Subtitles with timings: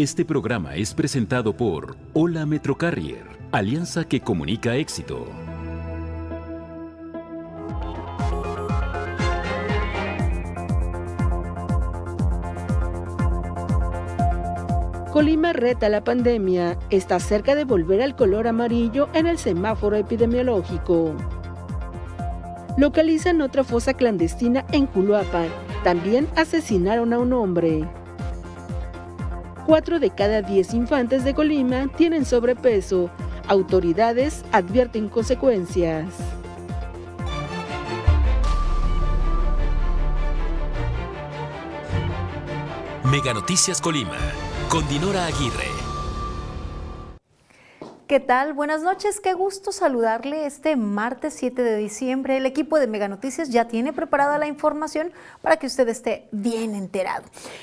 [0.00, 5.26] Este programa es presentado por Hola Metrocarrier, alianza que comunica éxito.
[15.12, 21.14] Colima reta la pandemia, está cerca de volver al color amarillo en el semáforo epidemiológico.
[22.78, 25.48] Localizan otra fosa clandestina en Culuapan.
[25.84, 27.86] También asesinaron a un hombre.
[29.66, 33.10] Cuatro de cada diez infantes de Colima tienen sobrepeso.
[33.46, 36.06] Autoridades advierten consecuencias.
[43.04, 44.16] Mega Noticias Colima
[44.68, 45.69] con Dinora Aguirre.
[48.10, 48.54] ¿Qué tal?
[48.54, 52.38] Buenas noches, qué gusto saludarle este martes 7 de diciembre.
[52.38, 56.74] El equipo de Mega Noticias ya tiene preparada la información para que usted esté bien
[56.74, 57.22] enterado.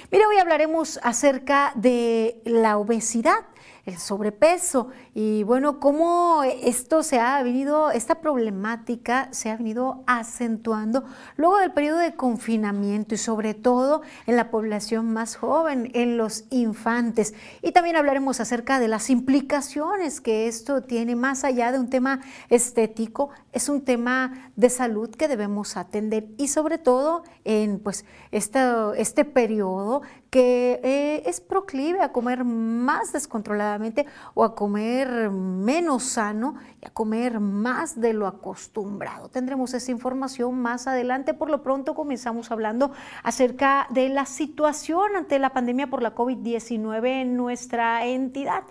[0.10, 3.40] Mire, hoy hablaremos acerca de la obesidad
[3.88, 4.90] el sobrepeso.
[5.16, 11.06] Y bueno, cómo esto se ha venido, esta problemática se ha venido acentuando
[11.38, 16.44] luego del periodo de confinamiento y sobre todo en la población más joven, en los
[16.50, 17.34] infantes.
[17.62, 22.20] Y también hablaremos acerca de las implicaciones que esto tiene más allá de un tema
[22.50, 28.60] estético, es un tema de salud que debemos atender y sobre todo en pues este,
[28.98, 30.02] este periodo
[30.38, 36.92] que eh, es proclive a comer más descontroladamente o a comer menos sano y a
[36.92, 39.30] comer más de lo acostumbrado.
[39.30, 41.34] Tendremos esa información más adelante.
[41.34, 42.92] Por lo pronto comenzamos hablando
[43.24, 48.62] acerca de la situación ante la pandemia por la COVID-19 en nuestra entidad.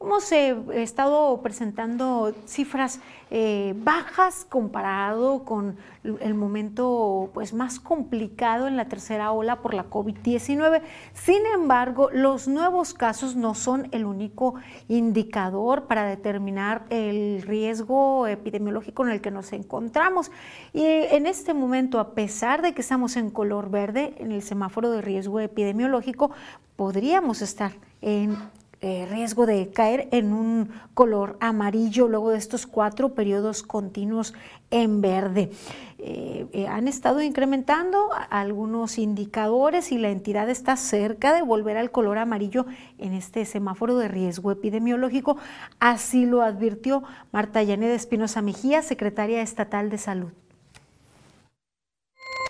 [0.00, 3.00] Hemos estado presentando cifras
[3.32, 9.90] eh, bajas comparado con el momento pues, más complicado en la tercera ola por la
[9.90, 10.82] COVID-19.
[11.14, 14.54] Sin embargo, los nuevos casos no son el único
[14.86, 20.30] indicador para determinar el riesgo epidemiológico en el que nos encontramos.
[20.72, 24.92] Y en este momento, a pesar de que estamos en color verde en el semáforo
[24.92, 26.30] de riesgo epidemiológico,
[26.76, 28.38] podríamos estar en
[28.80, 34.34] eh, riesgo de caer en un color amarillo luego de estos cuatro periodos continuos
[34.70, 35.50] en verde.
[35.98, 41.90] Eh, eh, han estado incrementando algunos indicadores y la entidad está cerca de volver al
[41.90, 42.66] color amarillo
[42.98, 45.38] en este semáforo de riesgo epidemiológico.
[45.80, 47.02] Así lo advirtió
[47.32, 50.30] Marta Yaneda Espinosa Mejía, secretaria estatal de salud.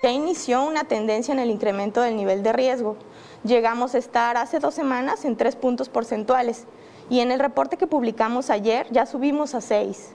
[0.02, 2.98] Ya inició una tendencia en el incremento del nivel de riesgo
[3.44, 6.66] llegamos a estar hace dos semanas en tres puntos porcentuales
[7.10, 10.12] y en el reporte que publicamos ayer ya subimos a seis.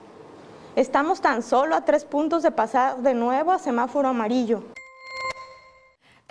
[0.76, 4.62] Estamos tan solo a tres puntos de pasar de nuevo a semáforo amarillo.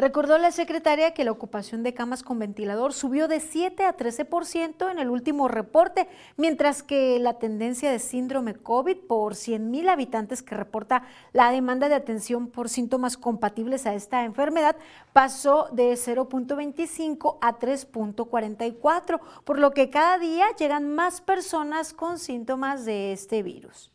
[0.03, 4.91] Recordó la secretaria que la ocupación de camas con ventilador subió de 7 a 13%
[4.91, 10.55] en el último reporte, mientras que la tendencia de síndrome COVID por 100.000 habitantes que
[10.55, 14.75] reporta la demanda de atención por síntomas compatibles a esta enfermedad
[15.13, 22.83] pasó de 0.25 a 3.44, por lo que cada día llegan más personas con síntomas
[22.83, 23.89] de este virus.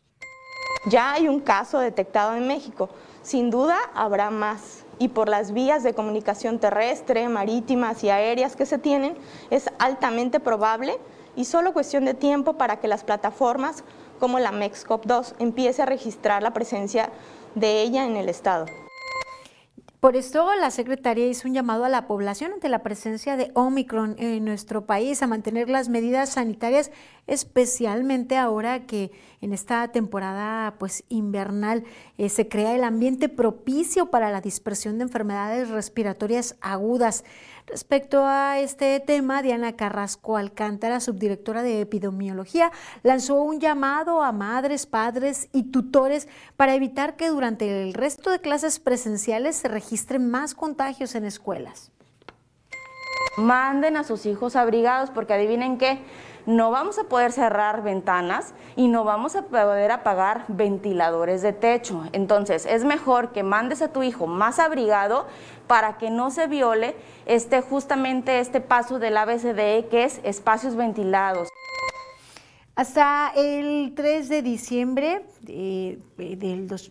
[0.87, 2.89] Ya hay un caso detectado en México,
[3.21, 8.67] sin duda habrá más y por las vías de comunicación terrestre, marítimas y aéreas que
[8.67, 9.17] se tienen,
[9.51, 10.99] es altamente probable
[11.37, 13.85] y solo cuestión de tiempo para que las plataformas
[14.19, 17.11] como la MEXCOP2 empiece a registrar la presencia
[17.55, 18.67] de ella en el Estado.
[20.01, 24.15] Por esto, la secretaria hizo un llamado a la población ante la presencia de Omicron
[24.21, 26.93] en nuestro país a mantener las medidas sanitarias,
[27.27, 29.11] especialmente ahora que
[29.41, 31.83] en esta temporada pues invernal
[32.17, 37.25] eh, se crea el ambiente propicio para la dispersión de enfermedades respiratorias agudas.
[37.69, 44.87] Respecto a este tema, Diana Carrasco Alcántara, subdirectora de epidemiología, lanzó un llamado a madres,
[44.87, 50.55] padres y tutores para evitar que durante el resto de clases presenciales se registren más
[50.55, 51.93] contagios en escuelas.
[53.37, 56.01] Manden a sus hijos abrigados porque adivinen qué,
[56.49, 62.05] no vamos a poder cerrar ventanas y no vamos a poder apagar ventiladores de techo.
[62.13, 65.27] Entonces es mejor que mandes a tu hijo más abrigado
[65.67, 66.97] para que no se viole
[67.27, 71.51] este, justamente este paso del ABCDE que es espacios ventilados.
[72.79, 75.99] Hasta el 3 de diciembre de,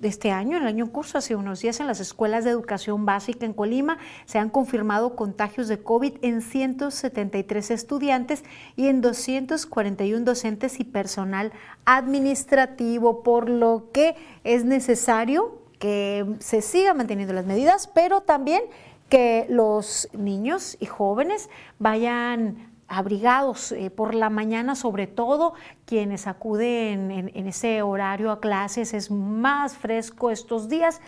[0.01, 3.53] este año, el año curso, hace unos días, en las escuelas de educación básica en
[3.53, 8.43] Colima se han confirmado contagios de COVID en 173 estudiantes
[8.75, 11.53] y en 241 docentes y personal
[11.85, 18.61] administrativo, por lo que es necesario que se sigan manteniendo las medidas, pero también
[19.07, 21.49] que los niños y jóvenes
[21.79, 25.53] vayan abrigados eh, por la mañana, sobre todo
[25.85, 31.01] quienes acuden en, ese horario a clases, es más fresco estos días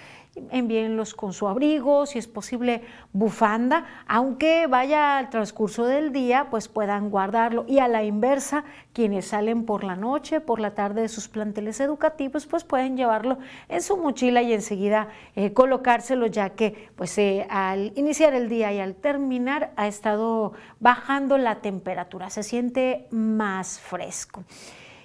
[0.52, 2.82] envíenlos con su abrigo, si es posible
[3.14, 7.66] bufanda, aunque vaya al transcurso del día, pues puedan guardarlo.
[7.68, 8.64] Y a la inversa,
[8.94, 13.38] quienes salen por la noche, por la tarde de sus planteles educativos, pues pueden llevarlo
[13.68, 18.72] en su mochila y enseguida eh, colocárselo, ya que pues eh, al iniciar el día
[18.74, 24.44] y al terminar ha estado bajando la temperatura, se siente más fresco.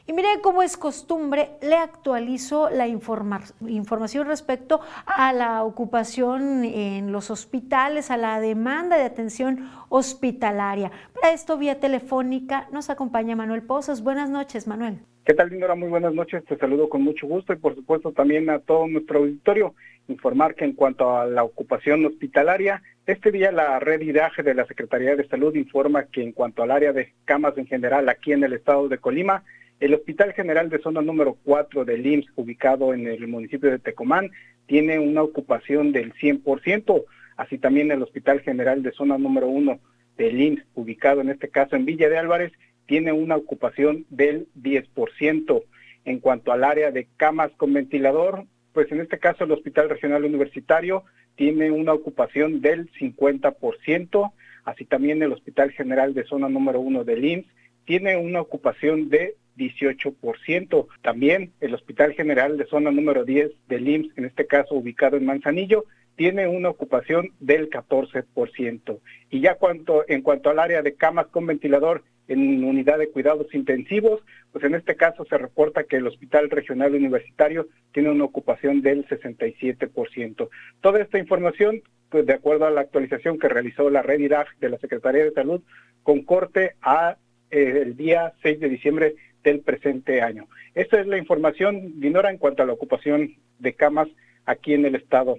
[0.06, 7.30] Y mire, como es costumbre, le actualizo la información respecto a la ocupación en los
[7.30, 10.92] hospitales, a la demanda de atención hospitalaria.
[11.14, 14.02] Para esto, vía telefónica, nos acompaña Manuel Pozos.
[14.02, 14.98] Buenas noches, Manuel.
[15.24, 15.74] ¿Qué tal, Lindora?
[15.74, 16.44] Muy buenas noches.
[16.44, 19.74] Te saludo con mucho gusto y, por supuesto, también a todo nuestro auditorio.
[20.08, 24.66] Informar que en cuanto a la ocupación hospitalaria, este día la red IDAGE de la
[24.66, 28.44] Secretaría de Salud informa que en cuanto al área de camas en general aquí en
[28.44, 29.44] el estado de Colima,
[29.80, 34.30] el Hospital General de Zona número 4 del IMSS, ubicado en el municipio de Tecomán,
[34.66, 37.04] tiene una ocupación del 100%,
[37.36, 39.78] así también el Hospital General de Zona número 1
[40.16, 42.52] del IMSS, ubicado en este caso en Villa de Álvarez,
[42.86, 45.64] tiene una ocupación del 10%.
[46.04, 50.24] En cuanto al área de camas con ventilador, pues en este caso el Hospital Regional
[50.24, 51.04] Universitario
[51.34, 54.32] tiene una ocupación del 50%,
[54.64, 57.48] así también el Hospital General de Zona número 1 del IMSS
[57.84, 60.86] tiene una ocupación de 18%.
[61.02, 65.26] También el Hospital General de Zona número 10 del IMSS, en este caso ubicado en
[65.26, 65.84] Manzanillo,
[66.16, 68.98] tiene una ocupación del 14%.
[69.30, 73.52] Y ya cuanto, en cuanto al área de camas con ventilador en unidad de cuidados
[73.54, 74.22] intensivos,
[74.52, 79.06] pues en este caso se reporta que el Hospital Regional Universitario tiene una ocupación del
[79.06, 80.48] 67%.
[80.80, 84.70] Toda esta información, pues de acuerdo a la actualización que realizó la red IRAF de
[84.70, 85.62] la Secretaría de Salud,
[86.02, 87.16] con corte a
[87.50, 90.48] eh, el día 6 de diciembre del presente año.
[90.74, 94.08] Esta es la información, Dinora, en cuanto a la ocupación de camas
[94.46, 95.36] aquí en el estado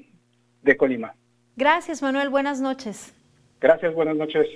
[0.61, 1.15] de Colima.
[1.57, 2.29] Gracias, Manuel.
[2.29, 3.13] Buenas noches.
[3.59, 4.47] Gracias, buenas noches.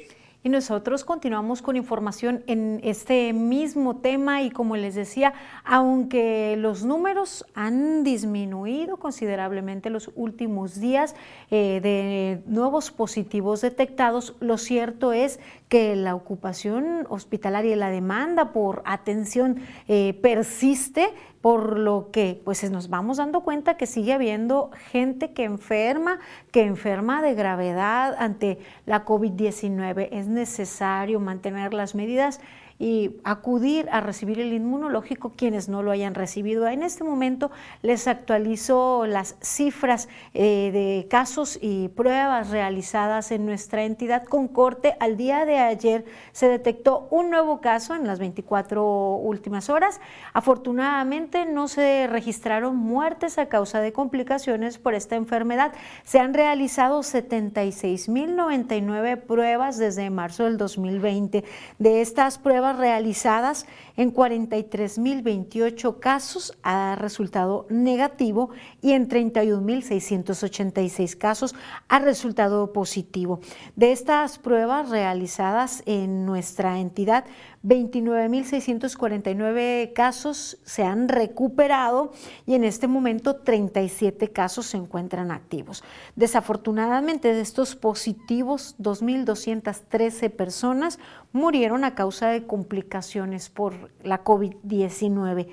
[0.42, 5.34] Y nosotros continuamos con información en este mismo tema y como les decía,
[5.66, 11.14] aunque los números han disminuido considerablemente los últimos días
[11.52, 18.54] eh, de nuevos positivos detectados, lo cierto es que la ocupación hospitalaria y la demanda
[18.54, 19.58] por atención
[19.90, 21.10] eh, persiste
[21.42, 26.20] por lo que pues nos vamos dando cuenta que sigue habiendo gente que enferma,
[26.52, 30.10] que enferma de gravedad ante la COVID-19.
[30.12, 32.42] Es necesario mantener las medidas
[32.80, 36.66] y acudir a recibir el inmunológico quienes no lo hayan recibido.
[36.68, 43.84] En este momento les actualizo las cifras eh, de casos y pruebas realizadas en nuestra
[43.84, 44.96] entidad con corte.
[45.02, 50.00] Al día de ayer se detectó un nuevo caso en las 24 últimas horas.
[50.31, 55.74] Afortunadamente no se registraron muertes a causa de complicaciones por esta enfermedad.
[56.06, 61.44] Se han realizado 76.099 pruebas desde marzo del 2020.
[61.78, 63.66] De estas pruebas realizadas
[64.00, 68.50] en 43.028 casos ha resultado negativo
[68.81, 71.54] y en 31.686 casos
[71.90, 73.42] ha resultado positivo.
[73.75, 77.25] De estas pruebas realizadas en nuestra entidad,
[77.66, 82.14] 29.649 casos se han recuperado
[82.45, 85.83] y en este momento 37 casos se encuentran activos.
[86.16, 91.00] Desafortunadamente de estos positivos, 2.213 personas
[91.33, 95.48] murieron a causa de complicaciones por la COVID-19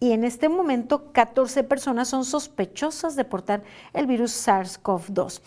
[0.00, 5.40] y en este momento 14 personas son sospechosas de portar el virus SARS-CoV-2.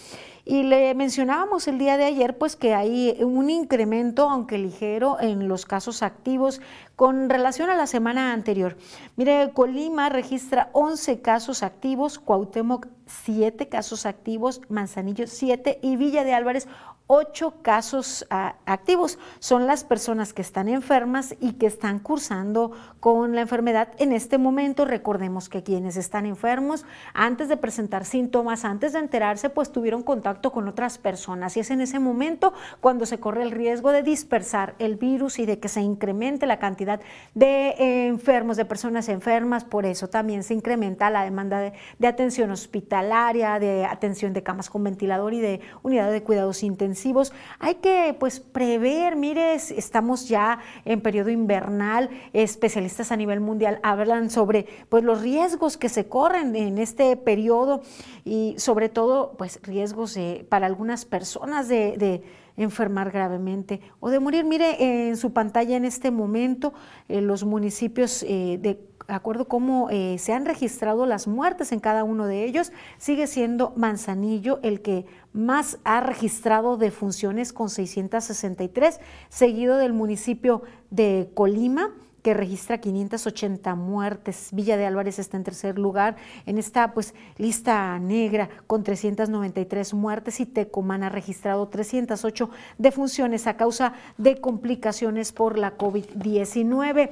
[0.44, 5.48] Y le mencionábamos el día de ayer pues que hay un incremento, aunque ligero, en
[5.48, 6.60] los casos activos
[7.02, 8.78] con relación a la semana anterior.
[9.16, 16.36] Mire, Colima registra 11 casos activos, Cuauhtémoc 7 casos activos, Manzanillo 7 y Villa de
[16.36, 16.68] Álvarez
[17.14, 19.20] ocho casos ah, activos.
[19.40, 24.38] Son las personas que están enfermas y que están cursando con la enfermedad en este
[24.38, 24.86] momento.
[24.86, 30.54] Recordemos que quienes están enfermos, antes de presentar síntomas, antes de enterarse, pues tuvieron contacto
[30.54, 31.58] con otras personas.
[31.58, 35.46] Y es en ese momento cuando se corre el riesgo de dispersar el virus y
[35.46, 36.91] de que se incremente la cantidad
[37.34, 39.64] de enfermos, de personas enfermas.
[39.64, 44.84] Por eso también se incrementa la demanda de, atención hospitalaria, de atención de camas con
[44.84, 51.02] ventilador y de unidades de cuidados intensivos hay que pues prever, mire, estamos ya en
[51.02, 56.78] periodo invernal, especialistas a nivel mundial hablan sobre pues los riesgos que se corren en
[56.78, 57.82] este periodo
[58.26, 60.18] y sobre todo pues riesgos
[60.50, 62.24] para algunas personas de
[62.62, 64.46] enfermar gravemente o de morir.
[64.46, 66.74] Mire en su pantalla en este momento
[67.08, 72.72] los municipios de acuerdo cómo se han registrado las muertes en cada uno de ellos,
[72.98, 79.00] sigue siendo Manzanillo el que más ha registrado defunciones con 663,
[79.30, 81.92] seguido del municipio de Colima
[82.22, 84.50] que registra 580 muertes.
[84.52, 90.40] Villa de Álvarez está en tercer lugar en esta pues lista negra con 393 muertes
[90.40, 97.10] y Tecomán ha registrado 308 defunciones a causa de complicaciones por la COVID-19.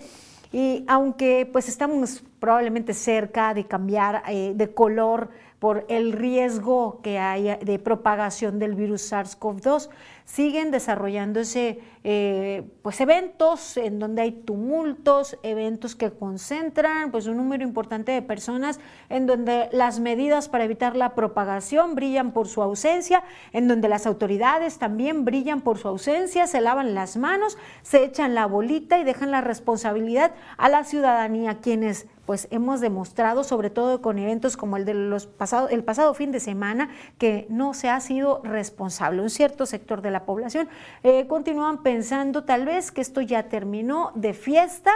[0.52, 7.20] Y aunque pues estamos probablemente cerca de cambiar eh, de color por el riesgo que
[7.20, 9.90] hay de propagación del virus SARS-CoV-2,
[10.32, 17.64] siguen desarrollándose eh, pues eventos en donde hay tumultos, eventos que concentran pues un número
[17.64, 23.24] importante de personas, en donde las medidas para evitar la propagación brillan por su ausencia,
[23.54, 28.36] en donde las autoridades también brillan por su ausencia, se lavan las manos, se echan
[28.36, 34.04] la bolita y dejan la responsabilidad a la ciudadanía, quienes pues hemos demostrado, sobre todo
[34.04, 37.90] con eventos como el de los pasado, el pasado fin de semana, que no se
[37.90, 39.24] ha sido responsable.
[39.24, 40.70] Un cierto sector de la población
[41.04, 44.92] eh, continúan pensando tal vez que esto ya terminó de fiesta.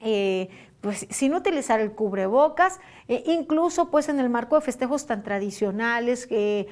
[0.00, 0.48] Eh,
[0.80, 6.26] pues sin utilizar el cubrebocas, e incluso pues en el marco de festejos tan tradicionales,
[6.26, 6.68] que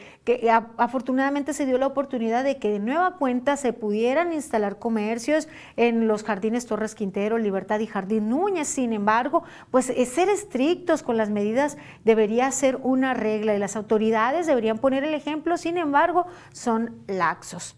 [0.76, 6.08] afortunadamente se dio la oportunidad de que de nueva cuenta se pudieran instalar comercios en
[6.08, 8.68] los jardines Torres Quintero, Libertad y Jardín Núñez.
[8.68, 13.76] Sin embargo, pues eh, ser estrictos con las medidas debería ser una regla y las
[13.76, 17.76] autoridades deberían poner el ejemplo, sin embargo, son laxos.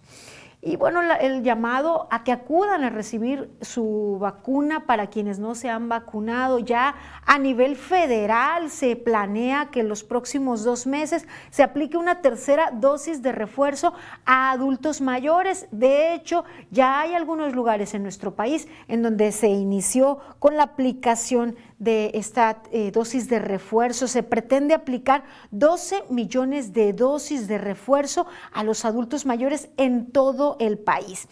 [0.63, 5.71] Y bueno, el llamado a que acudan a recibir su vacuna para quienes no se
[5.71, 6.59] han vacunado.
[6.59, 12.21] Ya a nivel federal se planea que en los próximos dos meses se aplique una
[12.21, 13.95] tercera dosis de refuerzo
[14.27, 15.67] a adultos mayores.
[15.71, 20.65] De hecho, ya hay algunos lugares en nuestro país en donde se inició con la
[20.65, 24.07] aplicación de esta eh, dosis de refuerzo.
[24.07, 30.57] Se pretende aplicar 12 millones de dosis de refuerzo a los adultos mayores en todo
[30.61, 31.27] el país.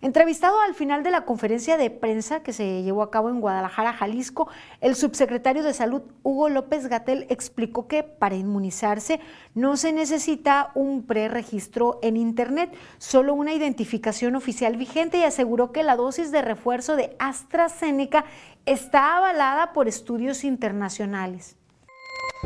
[0.00, 3.92] Entrevistado al final de la conferencia de prensa que se llevó a cabo en Guadalajara,
[3.92, 4.48] Jalisco,
[4.80, 9.20] el subsecretario de Salud, Hugo López Gatel, explicó que para inmunizarse
[9.54, 15.82] no se necesita un preregistro en Internet, solo una identificación oficial vigente y aseguró que
[15.82, 18.24] la dosis de refuerzo de AstraZeneca
[18.66, 21.57] está avalada por estudios internacionales.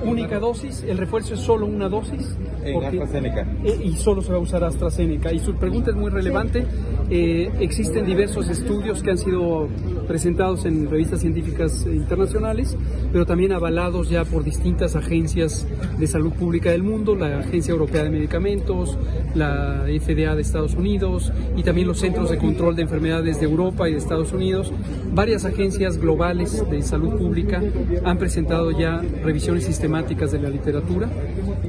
[0.01, 2.35] Única dosis, el refuerzo es solo una dosis.
[2.65, 3.47] En AstraZeneca.
[3.63, 5.33] Eh, y solo se va a usar AstraZeneca.
[5.33, 6.67] Y su pregunta es muy relevante.
[7.11, 9.69] Eh, existen diversos estudios que han sido
[10.09, 12.77] presentados en revistas científicas internacionales,
[13.13, 15.67] pero también avalados ya por distintas agencias
[15.99, 18.99] de salud pública del mundo, la Agencia Europea de Medicamentos,
[19.35, 23.89] la FDA de Estados Unidos y también los Centros de Control de Enfermedades de Europa
[23.89, 24.73] y de Estados Unidos.
[25.13, 27.63] Varias agencias globales de salud pública
[28.05, 31.11] han presentado ya revisiones sistemáticas de la literatura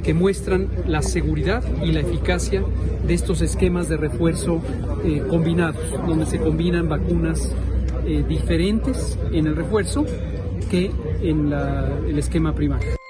[0.03, 2.63] que muestran la seguridad y la eficacia
[3.08, 4.62] de estos esquemas de refuerzo
[5.03, 7.51] eh, combinados, donde se combinan vacunas
[8.05, 10.05] eh, diferentes en el refuerzo
[10.70, 10.91] que
[11.22, 11.51] en
[12.08, 13.03] el esquema primario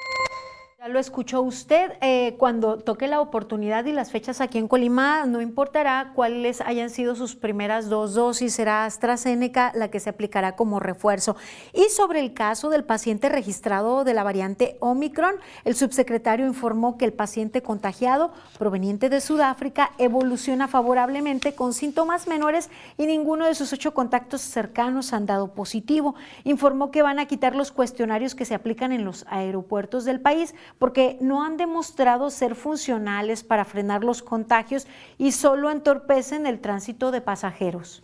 [0.93, 1.93] lo escuchó usted.
[2.01, 6.89] Eh, cuando toque la oportunidad y las fechas aquí en Colima, no importará cuáles hayan
[6.89, 11.35] sido sus primeras dos dosis, será AstraZeneca la que se aplicará como refuerzo.
[11.73, 15.35] Y sobre el caso del paciente registrado de la variante Omicron,
[15.65, 22.69] el subsecretario informó que el paciente contagiado proveniente de Sudáfrica evoluciona favorablemente con síntomas menores
[22.97, 26.15] y ninguno de sus ocho contactos cercanos han dado positivo.
[26.43, 30.53] Informó que van a quitar los cuestionarios que se aplican en los aeropuertos del país
[30.83, 34.85] porque no han demostrado ser funcionales para frenar los contagios
[35.17, 38.03] y solo entorpecen el tránsito de pasajeros.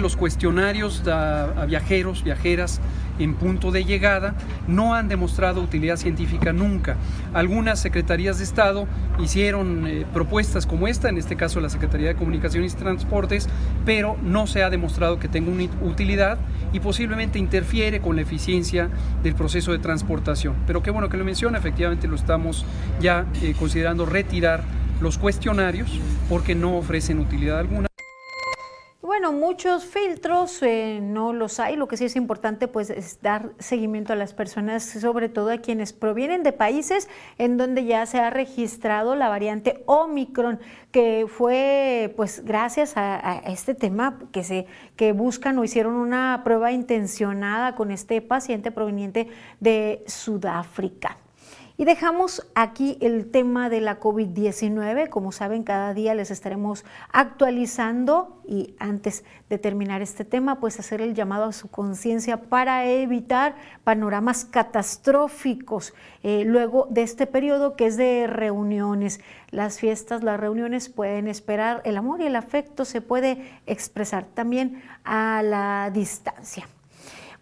[0.00, 2.80] Los cuestionarios a, viajeros, viajeras
[3.18, 4.34] en punto de llegada
[4.68, 6.96] no han demostrado utilidad científica nunca.
[7.32, 8.86] Algunas secretarías de Estado
[9.18, 13.48] hicieron eh, propuestas como esta, en este caso la Secretaría de Comunicaciones y Transportes,
[13.86, 16.38] pero no se ha demostrado que tenga una utilidad
[16.72, 18.90] y posiblemente interfiere con la eficiencia
[19.22, 20.54] del proceso de transportación.
[20.66, 22.66] Pero qué bueno que lo menciona, efectivamente lo estamos
[23.00, 24.62] ya eh, considerando retirar
[25.00, 25.90] los cuestionarios
[26.28, 27.86] porque no ofrecen utilidad alguna.
[29.06, 31.76] Bueno, muchos filtros eh, no los hay.
[31.76, 35.58] Lo que sí es importante pues es dar seguimiento a las personas, sobre todo a
[35.58, 37.08] quienes provienen de países
[37.38, 40.58] en donde ya se ha registrado la variante Omicron,
[40.90, 46.72] que fue pues gracias a, este tema que se que buscan o hicieron una prueba
[46.72, 49.28] intencionada con este paciente proveniente
[49.60, 51.16] de Sudáfrica.
[51.78, 55.10] Y dejamos aquí el tema de la COVID-19.
[55.10, 61.02] Como saben, cada día les estaremos actualizando y antes de terminar este tema, pues hacer
[61.02, 65.92] el llamado a su conciencia para evitar panoramas catastróficos
[66.22, 69.20] eh, luego de este periodo que es de reuniones.
[69.50, 74.82] Las fiestas, las reuniones pueden esperar, el amor y el afecto se puede expresar también
[75.04, 76.66] a la distancia.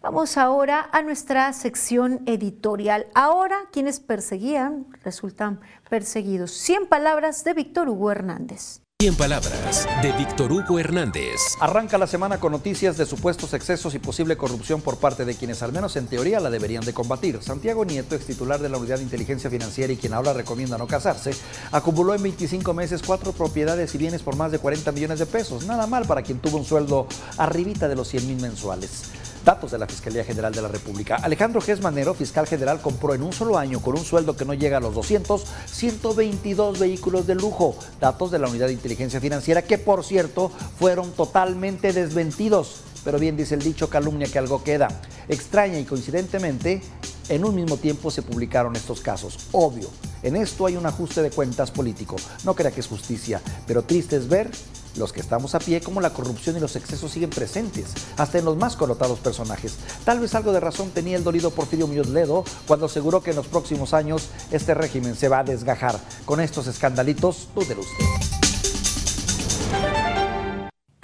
[0.05, 3.07] Vamos ahora a nuestra sección editorial.
[3.15, 6.51] Ahora, quienes perseguían resultan perseguidos.
[6.51, 8.83] 100 palabras de Víctor Hugo Hernández.
[9.01, 11.41] 100 palabras de Víctor Hugo Hernández.
[11.59, 15.63] Arranca la semana con noticias de supuestos excesos y posible corrupción por parte de quienes
[15.63, 17.43] al menos en teoría la deberían de combatir.
[17.43, 20.87] Santiago Nieto, ex titular de la Unidad de Inteligencia Financiera y quien ahora recomienda no
[20.87, 21.31] casarse,
[21.73, 25.65] acumuló en 25 meses cuatro propiedades y bienes por más de 40 millones de pesos.
[25.65, 27.07] Nada mal para quien tuvo un sueldo
[27.39, 29.05] arribita de los 100 mil mensuales.
[29.45, 31.17] Datos de la Fiscalía General de la República.
[31.17, 34.79] Alejandro Gesmanero, fiscal general, compró en un solo año con un sueldo que no llega
[34.79, 37.77] a los 200, 122 vehículos de lujo.
[38.01, 42.81] Datos de la Unidad de Inteligencia Financiera que, por cierto, fueron totalmente desmentidos.
[43.05, 44.89] Pero bien dice el dicho, calumnia que algo queda.
[45.29, 46.81] Extraña y coincidentemente,
[47.29, 49.49] en un mismo tiempo se publicaron estos casos.
[49.53, 49.91] Obvio,
[50.23, 52.17] en esto hay un ajuste de cuentas político.
[52.45, 54.51] No crea que es justicia, pero triste es ver
[54.97, 58.45] los que estamos a pie como la corrupción y los excesos siguen presentes, hasta en
[58.45, 59.77] los más connotados personajes.
[60.05, 63.37] Tal vez algo de razón tenía el dolido Porfirio Muñoz Ledo cuando aseguró que en
[63.37, 65.99] los próximos años este régimen se va a desgajar.
[66.25, 68.54] Con estos escandalitos, dúdelo usted.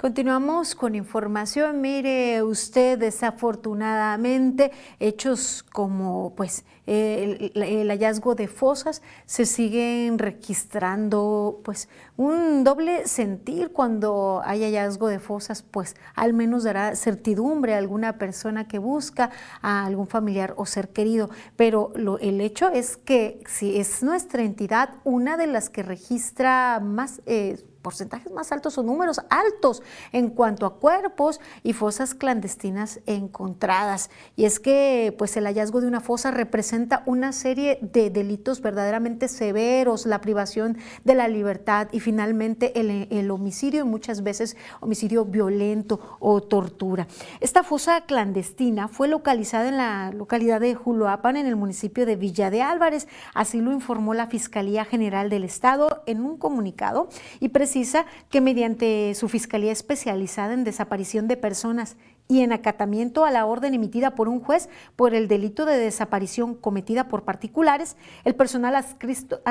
[0.01, 1.79] Continuamos con información.
[1.79, 12.63] Mire usted, desafortunadamente, hechos como pues el, hallazgo de fosas se siguen registrando pues un
[12.63, 18.67] doble sentir cuando hay hallazgo de fosas, pues al menos dará certidumbre a alguna persona
[18.67, 19.29] que busca
[19.61, 21.29] a algún familiar o ser querido.
[21.55, 26.79] Pero lo, el hecho es que si es nuestra entidad una de las que registra
[26.83, 32.99] más eh, porcentajes más altos o números altos en cuanto a cuerpos y fosas clandestinas
[33.05, 34.09] encontradas.
[34.35, 39.27] Y es que pues el hallazgo de una fosa representa una serie de delitos verdaderamente
[39.27, 46.41] severos, la privación de la libertad y finalmente el, homicidio muchas veces homicidio violento o
[46.41, 47.07] tortura.
[47.39, 52.49] Esta fosa clandestina fue localizada en la localidad de Juluapan en el municipio de Villa
[52.49, 58.05] de Álvarez, así lo informó la Fiscalía General del Estado en un comunicado y precisa
[58.29, 61.95] que mediante su Fiscalía especializada en desaparición de personas
[62.31, 66.55] y en acatamiento a la orden emitida por un juez por el delito de desaparición
[66.55, 69.41] cometida por particulares, el personal adscrito,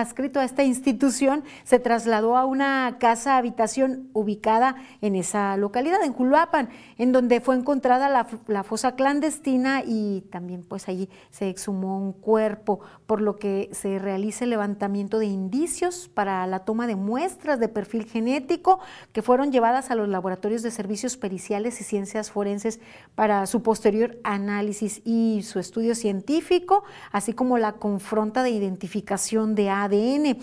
[0.40, 6.70] a esta institución se trasladó a una casa habitación ubicada en esa localidad, en Juluapan,
[6.96, 12.80] en donde fue encontrada la, fosa clandestina y también pues allí se exhumó un cuerpo,
[13.04, 17.68] por lo que se realiza el levantamiento de indicios para la toma de muestras de
[17.68, 18.80] perfil genético
[19.12, 22.69] que fueron llevadas a los laboratorios de servicios periciales y ciencias forenses
[23.14, 29.70] para su posterior análisis y su estudio científico, así como la confronta de identificación de
[29.70, 30.38] ADN.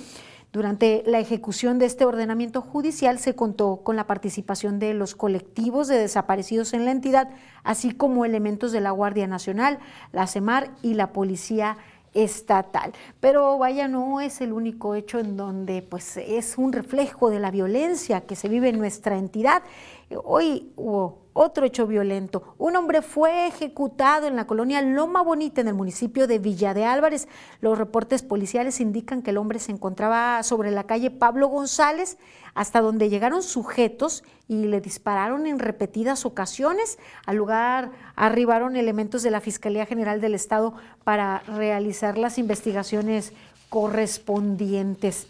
[0.51, 5.87] Durante la ejecución de este ordenamiento judicial se contó con la participación de los colectivos
[5.87, 7.29] de desaparecidos en la entidad,
[7.63, 9.77] así como elementos de la Guardia Nacional,
[10.13, 11.77] la CEMAR y la Policía
[12.13, 12.93] estatal.
[13.19, 17.51] Pero vaya, no es el único hecho en donde pues es un reflejo de la
[17.51, 19.61] violencia que se vive en nuestra entidad.
[20.23, 22.55] Hoy hubo otro hecho violento.
[22.57, 26.83] Un hombre fue ejecutado en la colonia Loma Bonita, en el municipio de Villa de
[26.83, 27.27] Álvarez.
[27.61, 32.17] Los reportes policiales indican que el hombre se encontraba sobre la calle Pablo González,
[32.55, 36.97] hasta donde llegaron sujetos y le dispararon en repetidas ocasiones.
[37.27, 40.73] Al lugar arribaron elementos de la Fiscalía General del Estado
[41.03, 43.31] para realizar las investigaciones
[43.69, 45.27] correspondientes.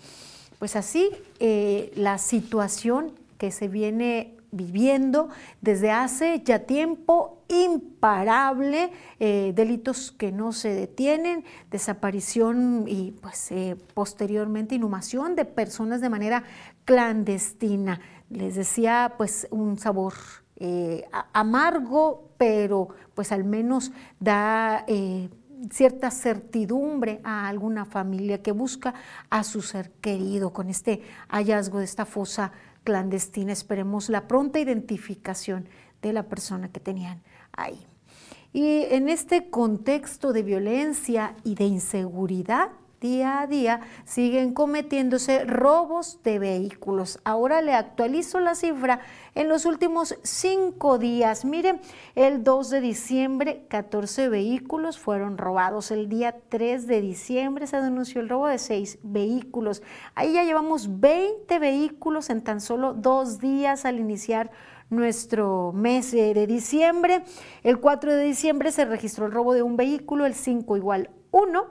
[0.58, 1.10] Pues así,
[1.42, 5.30] eh, la situación que se viene viviendo
[5.62, 13.78] desde hace ya tiempo imparable, eh, delitos que no se detienen, desaparición y pues eh,
[13.94, 16.44] posteriormente inhumación de personas de manera
[16.84, 18.02] clandestina.
[18.30, 20.14] Les decía pues un sabor
[20.58, 24.86] eh, amargo, pero pues al menos da
[25.72, 28.94] cierta certidumbre a alguna familia que busca
[29.30, 32.52] a su ser querido con este hallazgo de esta fosa
[32.88, 33.52] clandestina.
[33.52, 35.68] Esperemos la pronta identificación
[36.02, 37.22] de la persona que tenían
[37.52, 37.86] ahí.
[38.54, 46.20] Y en este contexto de violencia y de inseguridad, día a día siguen cometiéndose robos
[46.24, 47.20] de vehículos.
[47.24, 49.00] Ahora le actualizo la cifra
[49.36, 51.46] en los últimos cinco días.
[51.46, 51.80] Miren,
[52.16, 55.92] el 2 de diciembre 14 vehículos fueron robados.
[55.92, 59.84] El día 3 de diciembre se denunció el robo de seis vehículos.
[60.16, 64.52] Ahí ya llevamos 20 vehículos en tan solo dos días al iniciar
[64.90, 67.24] nuestro mes de diciembre.
[67.64, 71.68] El 4 de diciembre se registró el robo de un vehículo, el 5 igual 1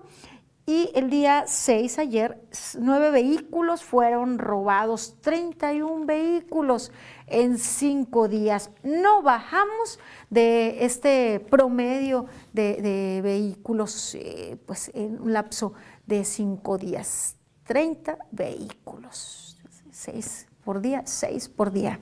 [0.68, 2.42] y el día 6, ayer,
[2.80, 6.90] nueve vehículos fueron robados, 31 vehículos
[7.28, 8.70] en cinco días.
[8.82, 15.72] No bajamos de este promedio de, vehículos eh, pues en un lapso
[16.04, 17.36] de cinco días.
[17.62, 19.56] 30 vehículos,
[19.92, 22.00] seis por día, seis por día.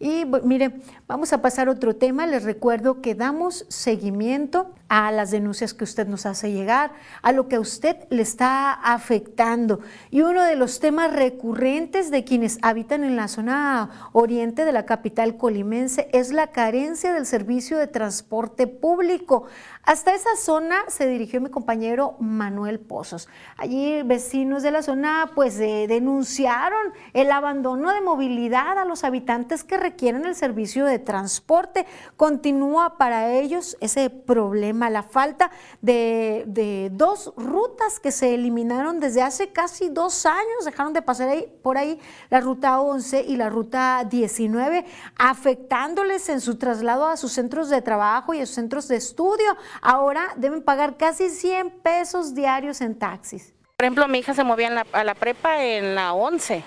[0.00, 2.26] Y mire, vamos a pasar a otro tema.
[2.26, 6.92] Les recuerdo que damos seguimiento a las denuncias que usted nos hace llegar,
[7.22, 9.80] a lo que a usted le está afectando.
[10.10, 14.86] Y uno de los temas recurrentes de quienes habitan en la zona oriente de la
[14.86, 19.44] capital colimense es la carencia del servicio de transporte público.
[19.82, 23.28] Hasta esa zona se dirigió mi compañero Manuel Pozos.
[23.56, 29.64] Allí vecinos de la zona pues eh, denunciaron el abandono de movilidad a los habitantes
[29.64, 31.86] que requieren el servicio de transporte.
[32.16, 39.48] Continúa para ellos ese problema, la falta de, dos rutas que se eliminaron desde hace
[39.48, 41.98] casi dos años, dejaron de pasar ahí, por ahí
[42.30, 44.84] la ruta 11 y la ruta 19,
[45.18, 49.56] afectándoles en su traslado a sus centros de trabajo y a sus centros de estudio
[49.80, 53.54] ahora deben pagar casi 100 pesos diarios en taxis.
[53.76, 56.64] Por ejemplo, mi hija se movía a la prepa en la 11,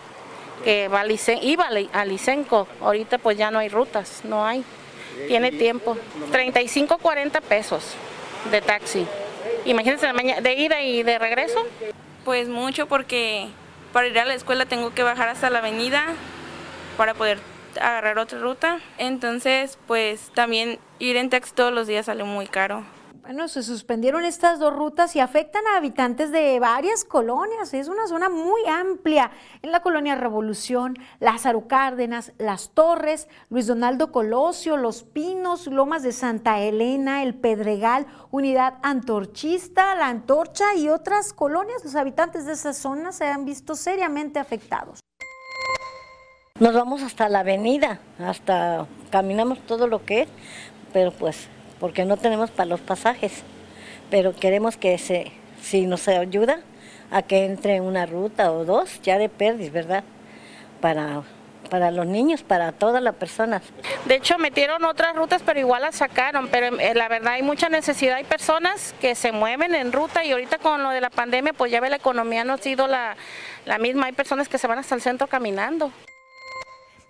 [0.63, 1.03] que va
[1.41, 2.67] iba a Licenco.
[2.81, 4.63] Ahorita pues ya no hay rutas, no hay.
[5.27, 5.97] Tiene tiempo.
[6.31, 7.95] 35, 40 pesos
[8.51, 9.05] de taxi.
[9.65, 10.07] Imagínense
[10.41, 11.65] de ida y de regreso.
[12.25, 13.47] Pues mucho porque
[13.91, 16.05] para ir a la escuela tengo que bajar hasta la avenida
[16.97, 17.39] para poder
[17.79, 18.79] agarrar otra ruta.
[18.97, 22.83] Entonces, pues también ir en taxi todos los días sale muy caro.
[23.29, 27.75] Bueno, se suspendieron estas dos rutas y afectan a habitantes de varias colonias.
[27.75, 29.29] Es una zona muy amplia.
[29.61, 36.11] En la colonia Revolución, Lázaro Cárdenas, Las Torres, Luis Donaldo Colosio, Los Pinos, Lomas de
[36.11, 41.85] Santa Elena, El Pedregal, Unidad Antorchista, La Antorcha y otras colonias.
[41.85, 45.01] Los habitantes de esa zona se han visto seriamente afectados.
[46.59, 50.29] Nos vamos hasta la avenida, hasta caminamos todo lo que es,
[50.91, 51.47] pero pues
[51.79, 53.43] porque no tenemos para los pasajes,
[54.09, 56.59] pero queremos que se, si nos ayuda
[57.11, 60.03] a que entre una ruta o dos, ya de perdis, ¿verdad?
[60.81, 61.23] Para,
[61.69, 63.61] para los niños, para todas las personas.
[64.05, 67.69] De hecho, metieron otras rutas, pero igual las sacaron, pero eh, la verdad hay mucha
[67.69, 71.53] necesidad, hay personas que se mueven en ruta y ahorita con lo de la pandemia,
[71.53, 73.15] pues ya ve la economía no ha sido la,
[73.65, 75.91] la misma, hay personas que se van hasta el centro caminando.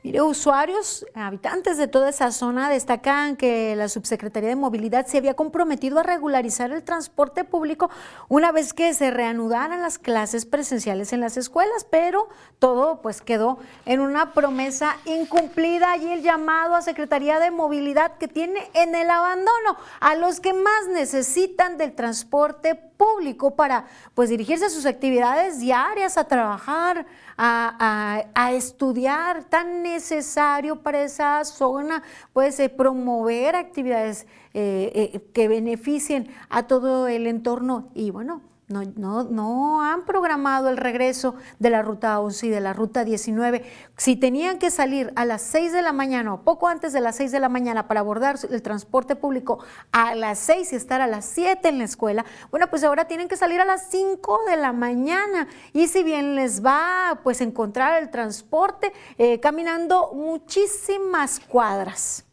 [0.02, 5.34] Mire, usuarios, habitantes de toda esa zona destacan que la Subsecretaría de Movilidad se había
[5.34, 7.90] comprometido a regularizar el transporte público
[8.30, 13.60] una vez que se reanudaran las clases presenciales en las escuelas, pero todo pues quedó
[13.86, 19.10] en una promesa incumplida y el llamado a Secretaría de Movilidad que tiene en el
[19.10, 25.60] abandono a los que más necesitan del transporte público para pues dirigirse a sus actividades
[25.60, 27.06] diarias, a trabajar,
[27.42, 36.30] a, estudiar, tan necesario para esa zona, pues eh, promover actividades eh, eh, que beneficien
[36.50, 37.90] a todo el entorno.
[37.96, 42.62] Y bueno, no, no, no, han programado el regreso de la ruta 11 y de
[42.62, 43.64] la ruta 19.
[43.98, 47.16] Si tenían que salir a las 6 de la mañana o poco antes de las
[47.16, 49.58] 6 de la mañana para abordar el transporte público
[49.92, 53.28] a las 6 y estar a las 7 en la escuela, bueno, pues ahora tienen
[53.28, 55.48] que salir a las 5 de la mañana.
[55.74, 62.24] Y si bien les va pues encontrar el transporte eh, caminando muchísimas cuadras.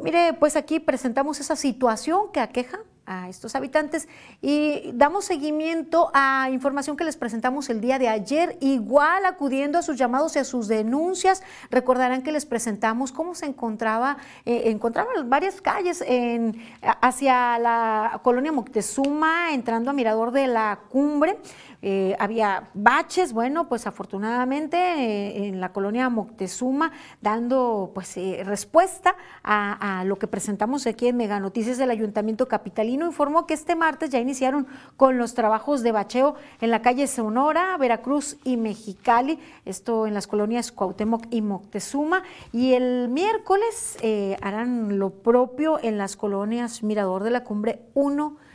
[0.00, 4.08] mire, pues aquí presentamos esa situación que aqueja a estos habitantes
[4.42, 9.82] y damos seguimiento a información que les presentamos el día de ayer, igual acudiendo a
[9.82, 11.42] sus llamados y a sus denuncias.
[11.70, 18.52] Recordarán que les presentamos cómo se encontraba, eh, encontraban varias calles en, hacia la colonia
[18.52, 21.38] Moctezuma, entrando a Mirador de la Cumbre.
[21.80, 26.90] Eh, había baches, bueno, pues afortunadamente eh, en la colonia Moctezuma,
[27.20, 32.97] dando pues eh, respuesta a, lo que presentamos aquí en Mega Noticias del Ayuntamiento Capitalino,
[33.06, 37.76] informó que este martes ya iniciaron con los trabajos de bacheo en la calle Sonora,
[37.78, 43.96] Veracruz y Mexicali, esto en las colonias Cuauhtémoc y Moctezuma, y el miércoles
[44.42, 48.47] harán lo propio en las colonias Mirador de la Cumbre 1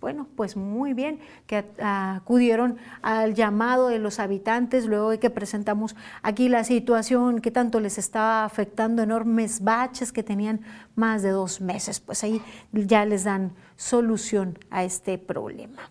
[0.00, 5.96] bueno, pues muy bien que acudieron al llamado de los habitantes luego de que presentamos
[6.22, 10.60] aquí la situación que tanto les estaba afectando, enormes baches que tenían
[10.94, 11.98] más de dos meses.
[11.98, 12.40] Pues ahí
[12.72, 15.90] ya les dan solución a este problema.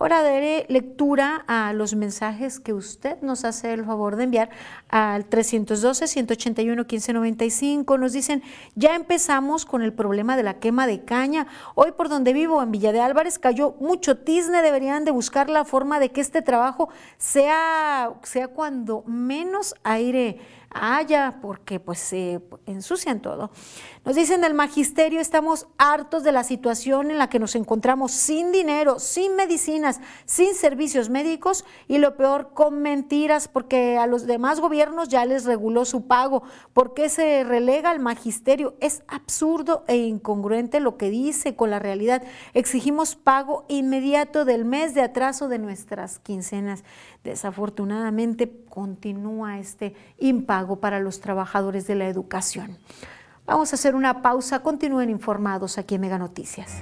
[0.00, 4.48] Ahora daré lectura a los mensajes que usted nos hace el favor de enviar
[4.88, 7.98] al 312-181-1595.
[7.98, 8.42] Nos dicen,
[8.74, 11.48] ya empezamos con el problema de la quema de caña.
[11.74, 14.62] Hoy por donde vivo, en Villa de Álvarez, cayó mucho tizne.
[14.62, 20.38] Deberían de buscar la forma de que este trabajo sea, sea cuando menos aire
[20.70, 23.50] haya, porque pues se ensucian todo.
[24.02, 28.50] Nos dicen del magisterio, estamos hartos de la situación en la que nos encontramos sin
[28.50, 34.58] dinero, sin medicinas, sin servicios médicos y lo peor, con mentiras, porque a los demás
[34.58, 36.42] gobiernos ya les reguló su pago.
[36.72, 38.74] ¿Por qué se relega al magisterio?
[38.80, 42.22] Es absurdo e incongruente lo que dice con la realidad.
[42.54, 46.84] Exigimos pago inmediato del mes de atraso de nuestras quincenas.
[47.22, 52.78] Desafortunadamente continúa este impago para los trabajadores de la educación.
[53.50, 54.60] Vamos a hacer una pausa.
[54.60, 56.78] Continúen informados aquí en Mega Noticias.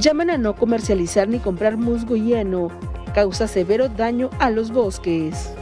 [0.00, 2.68] Llaman a no comercializar ni comprar musgo y heno.
[3.14, 5.52] Causa severo daño a los bosques.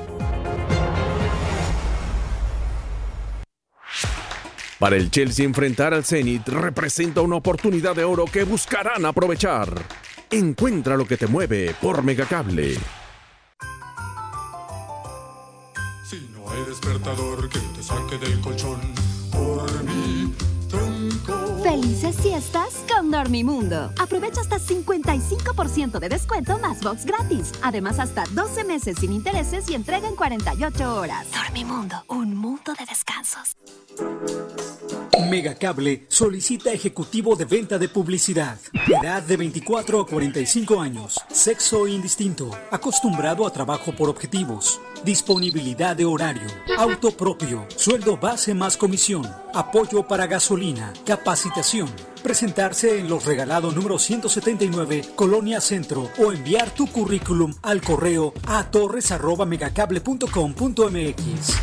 [4.79, 9.69] Para el Chelsea enfrentar al Zenit representa una oportunidad de oro que buscarán aprovechar.
[10.31, 12.75] Encuentra lo que te mueve por Megacable.
[16.09, 18.81] Si no hay despertador que te saque del colchón,
[19.33, 20.33] por mi
[20.69, 21.61] tronco.
[21.64, 23.92] Felices siestas con Dormimundo.
[23.98, 27.53] Aprovecha hasta 55% de descuento más box gratis.
[27.62, 31.27] Además, hasta 12 meses sin intereses y entrega en 48 horas.
[31.33, 33.57] Dormimundo, un mundo de descansos.
[35.29, 38.59] Megacable solicita ejecutivo de venta de publicidad.
[38.87, 41.20] Edad de 24 a 45 años.
[41.31, 42.51] Sexo indistinto.
[42.70, 44.81] Acostumbrado a trabajo por objetivos.
[45.05, 46.48] Disponibilidad de horario.
[46.79, 47.66] Auto propio.
[47.77, 49.27] Sueldo base más comisión.
[49.53, 50.92] Apoyo para gasolina.
[51.05, 51.88] Capacitación.
[52.23, 58.71] Presentarse en los regalados número 179, Colonia Centro, o enviar tu currículum al correo a
[58.71, 61.55] torres.megacable.com.mx.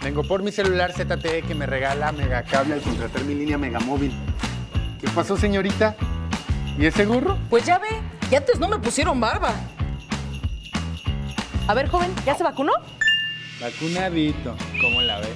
[0.00, 4.12] Vengo por mi celular ZTE que me regala Megacable al contratar mi línea Megamóvil.
[5.00, 5.96] ¿Qué pasó, señorita?
[6.78, 7.36] ¿Y ese gorro?
[7.50, 7.88] Pues ya ve,
[8.30, 9.52] y antes no me pusieron barba.
[11.66, 12.72] A ver, joven, ¿ya se vacunó?
[13.60, 15.26] Vacunadito, ¿cómo la ve?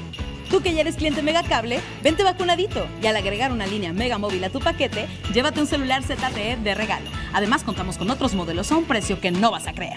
[0.48, 4.44] Tú que ya eres cliente Megacable, vente vacunadito y al agregar una línea Mega Móvil
[4.44, 7.11] a tu paquete, llévate un celular ZTE de regalo.
[7.33, 9.96] Además, contamos con otros modelos a un precio que no vas a creer.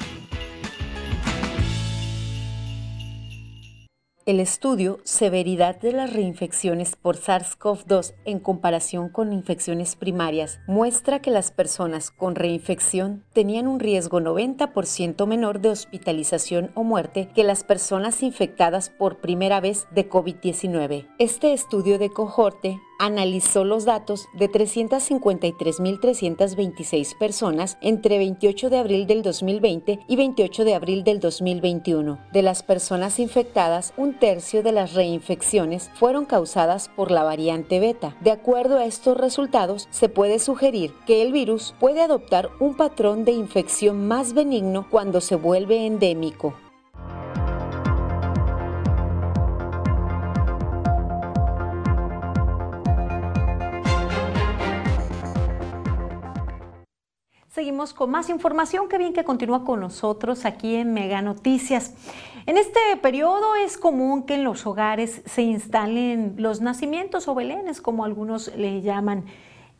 [4.26, 11.30] El estudio Severidad de las reinfecciones por SARS-CoV-2 en comparación con infecciones primarias muestra que
[11.30, 17.64] las personas con reinfección tenían un riesgo 90% menor de hospitalización o muerte que las
[17.64, 21.08] personas infectadas por primera vez de COVID-19.
[21.20, 29.21] Este estudio de cohorte analizó los datos de 353.326 personas entre 28 de abril del
[29.21, 32.17] 2020 y 28 de abril del 2021.
[32.31, 38.15] De las personas infectadas, un tercio de las reinfecciones fueron causadas por la variante beta.
[38.21, 43.23] De acuerdo a estos resultados, se puede sugerir que el virus puede adoptar un patrón
[43.25, 46.55] de infección más benigno cuando se vuelve endémico.
[57.56, 58.89] Seguimos con más información.
[58.89, 61.94] Qué bien que continúa con nosotros aquí en Mega Noticias.
[62.46, 67.80] En este periodo es común que en los hogares se instalen los nacimientos o belenes,
[67.80, 69.24] como algunos le llaman.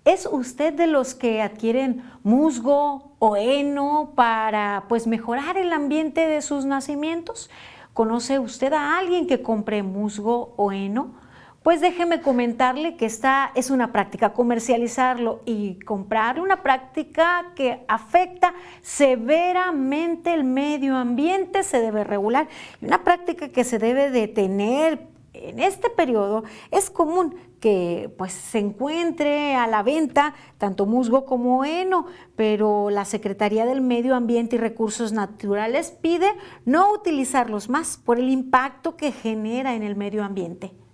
[0.06, 6.42] ¿Es usted de los que adquieren musgo o heno para pues mejorar el ambiente de
[6.42, 7.50] sus nacimientos?
[7.94, 11.25] ¿Conoce usted a alguien que compre musgo o heno?
[11.65, 18.54] Pues déjeme comentarle que esta es una práctica, comercializarlo y comprarlo, una práctica que afecta
[18.84, 22.47] severamente el medio ambiente, se debe regular,
[22.84, 29.56] una práctica que se debe detener en este periodo es común que pues se encuentre
[29.56, 35.13] a la venta tanto musgo como heno, pero la Secretaría del Medio Ambiente y Recursos
[35.13, 36.28] Naturales pide
[36.63, 40.85] no utilizarlos más por el impacto que genera en el medio ambiente.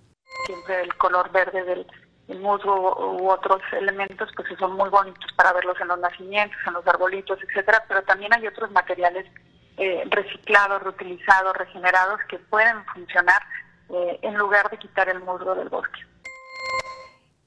[0.46, 1.86] Siempre el color verde del
[2.40, 6.86] musgo u otros elementos pues son muy bonitos para verlos en los nacimientos, en los
[6.86, 9.26] arbolitos, etcétera, pero también hay otros materiales
[9.76, 13.42] eh, reciclados, reutilizados, regenerados que pueden funcionar
[13.90, 16.00] eh, en lugar de quitar el musgo del bosque.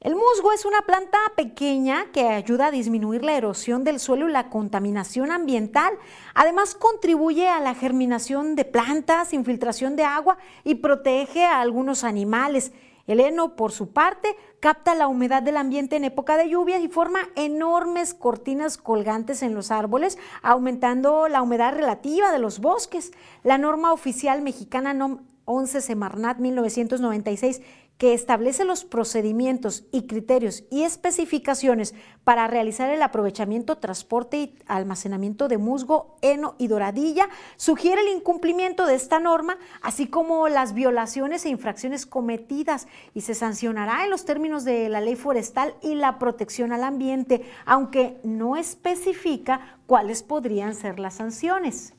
[0.05, 4.31] El musgo es una planta pequeña que ayuda a disminuir la erosión del suelo y
[4.31, 5.97] la contaminación ambiental.
[6.35, 12.71] Además, contribuye a la germinación de plantas, infiltración de agua y protege a algunos animales.
[13.07, 16.87] El heno, por su parte, capta la humedad del ambiente en época de lluvias y
[16.87, 23.11] forma enormes cortinas colgantes en los árboles, aumentando la humedad relativa de los bosques.
[23.43, 27.61] La norma oficial mexicana 11 Semarnat 1996
[27.97, 35.47] que establece los procedimientos y criterios y especificaciones para realizar el aprovechamiento, transporte y almacenamiento
[35.47, 41.45] de musgo, heno y doradilla, sugiere el incumplimiento de esta norma, así como las violaciones
[41.45, 46.19] e infracciones cometidas y se sancionará en los términos de la ley forestal y la
[46.19, 51.93] protección al ambiente, aunque no especifica cuáles podrían ser las sanciones.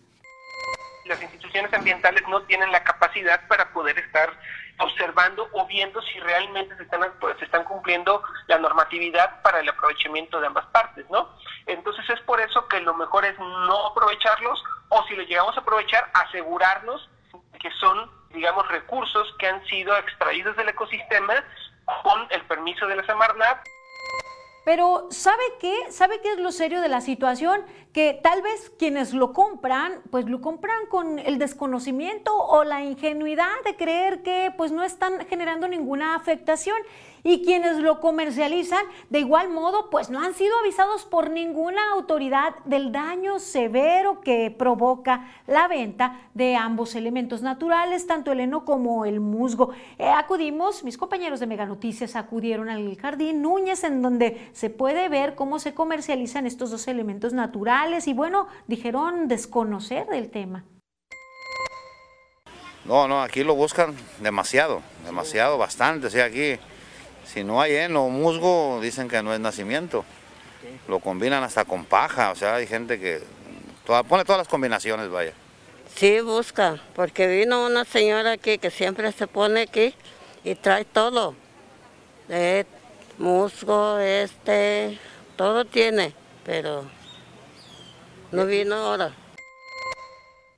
[1.06, 4.28] Las instituciones ambientales no tienen la capacidad para poder estar
[4.78, 7.00] observando o viendo si realmente se están,
[7.38, 11.30] se están cumpliendo la normatividad para el aprovechamiento de ambas partes, ¿no?
[11.66, 15.60] Entonces es por eso que lo mejor es no aprovecharlos o si lo llegamos a
[15.60, 17.08] aprovechar, asegurarnos
[17.60, 21.34] que son, digamos, recursos que han sido extraídos del ecosistema
[22.02, 23.66] con el permiso de la Semarnat.
[24.66, 25.72] Pero ¿sabe qué?
[25.90, 27.60] ¿Sabe qué es lo serio de la situación?
[27.92, 33.46] Que tal vez quienes lo compran, pues lo compran con el desconocimiento o la ingenuidad
[33.64, 36.76] de creer que pues no están generando ninguna afectación
[37.26, 42.54] y quienes lo comercializan de igual modo pues no han sido avisados por ninguna autoridad
[42.64, 49.04] del daño severo que provoca la venta de ambos elementos naturales, tanto el heno como
[49.04, 49.70] el musgo.
[49.98, 55.10] Eh, acudimos, mis compañeros de Mega Noticias acudieron al Jardín Núñez en donde se puede
[55.10, 60.64] ver cómo se comercializan estos dos elementos naturales y bueno, dijeron desconocer del tema.
[62.86, 66.08] No, no, aquí lo buscan demasiado, demasiado, bastante.
[66.08, 66.58] Sí, aquí
[67.26, 70.06] si no hay heno o musgo, dicen que no es nacimiento.
[70.88, 73.20] Lo combinan hasta con paja, o sea, hay gente que
[74.08, 75.34] pone todas las combinaciones, vaya.
[75.94, 79.94] Sí, busca, porque vino una señora aquí que siempre se pone aquí
[80.44, 81.34] y trae todo.
[83.18, 84.98] Musgo, este,
[85.36, 86.84] todo tiene, pero
[88.32, 89.14] no vino ahora.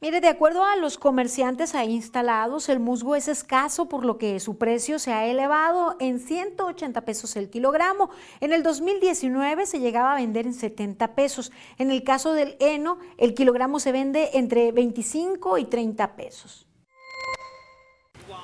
[0.01, 4.38] Mire, de acuerdo a los comerciantes ahí instalados, el musgo es escaso, por lo que
[4.38, 8.09] su precio se ha elevado en 180 pesos el kilogramo.
[8.40, 11.51] En el 2019 se llegaba a vender en 70 pesos.
[11.79, 16.68] En el caso del heno, el kilogramo se vende entre 25 y 30 pesos.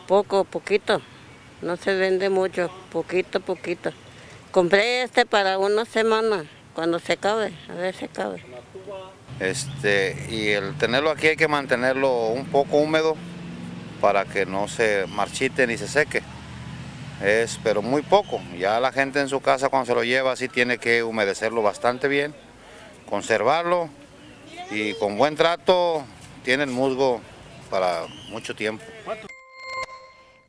[0.09, 1.01] Poco, poquito.
[1.63, 3.93] No se vende mucho, poquito, poquito.
[4.55, 6.45] Compré este para una semana,
[6.77, 8.41] cuando se acabe, a ver si acabe.
[9.41, 13.17] Este, y el tenerlo aquí hay que mantenerlo un poco húmedo
[14.01, 16.23] para que no se marchite ni se seque.
[17.21, 18.41] Es, pero muy poco.
[18.57, 22.07] Ya la gente en su casa cuando se lo lleva sí tiene que humedecerlo bastante
[22.07, 22.33] bien,
[23.11, 23.89] conservarlo
[24.71, 26.05] y con buen trato
[26.45, 27.21] tiene el musgo
[27.71, 28.85] para mucho tiempo.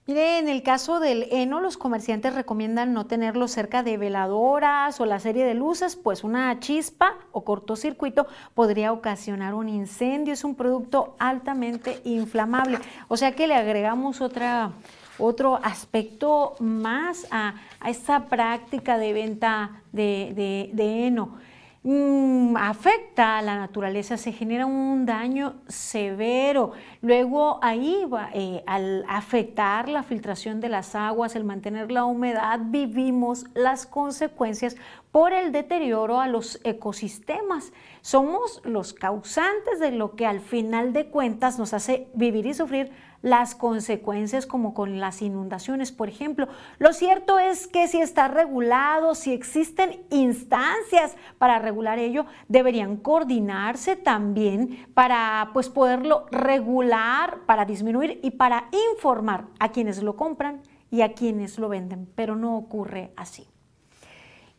[0.07, 5.05] Mire, en el caso del heno, los comerciantes recomiendan no tenerlo cerca de veladoras o
[5.07, 10.31] la serie de luces, pues una chispa o cortocircuito podría ocasionar un incendio.
[10.35, 12.77] Es un producto altamente inflamable.
[13.07, 14.73] O sea que le agregamos otra,
[15.17, 21.39] otro aspecto más a, a esta práctica de venta de, de heno.
[21.87, 26.71] Mm, afecta a la naturaleza, se genera un daño severo.
[27.03, 33.45] Luego ahí, eh, al afectar la filtración de las aguas, el mantener la humedad, vivimos
[33.53, 34.77] las consecuencias
[35.11, 37.71] por el deterioro a los ecosistemas.
[38.01, 42.91] Somos los causantes de lo que al final de cuentas nos hace vivir y sufrir
[43.21, 46.47] las consecuencias como con las inundaciones, por ejemplo.
[46.77, 53.95] Lo cierto es que si está regulado, si existen instancias para regular ello, deberían coordinarse
[53.95, 61.01] también para pues poderlo regular, para disminuir y para informar a quienes lo compran y
[61.01, 63.47] a quienes lo venden, pero no ocurre así.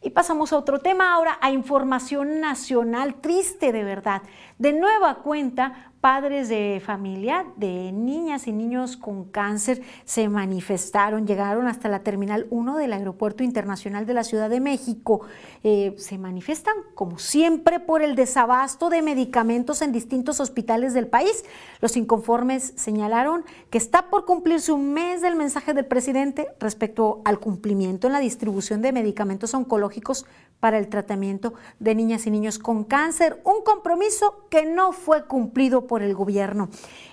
[0.02, 4.22] Y pasamos a otro tema ahora, a información nacional triste de verdad.
[4.58, 11.66] De nueva cuenta, padres de familia de niñas y niños con cáncer se manifestaron, llegaron
[11.66, 15.22] hasta la Terminal 1 del Aeropuerto Internacional de la Ciudad de México.
[15.62, 21.44] Eh, se manifiestan, como siempre, por el desabasto de medicamentos en distintos hospitales del país.
[21.82, 27.40] Los inconformes señalaron que está por cumplirse un mes del mensaje del presidente respecto al
[27.40, 30.24] cumplimiento en la distribución de medicamentos oncológicos
[30.60, 35.86] para el tratamiento de niñas y niños con cáncer, un compromiso que no fue cumplido
[35.86, 36.68] por el gobierno.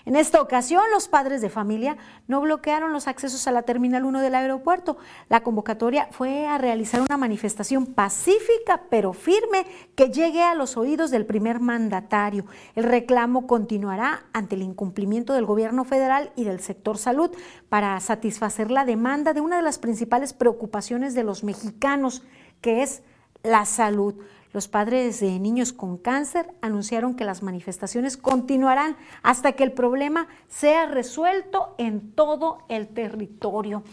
[0.05, 4.21] En esta ocasión, los padres de familia no bloquearon los accesos a la Terminal 1
[4.21, 4.97] del aeropuerto.
[5.29, 9.65] La convocatoria fue a realizar una manifestación pacífica pero firme
[9.95, 12.45] que llegue a los oídos del primer mandatario.
[12.75, 17.31] El reclamo continuará ante el incumplimiento del gobierno federal y del sector salud
[17.69, 22.23] para satisfacer la demanda de una de las principales preocupaciones de los mexicanos,
[22.61, 23.03] que es
[23.43, 24.15] la salud.
[24.53, 30.27] Los padres de niños con cáncer anunciaron que las manifestaciones continuarán hasta que el problema
[30.47, 33.83] sea resuelto en todo el territorio.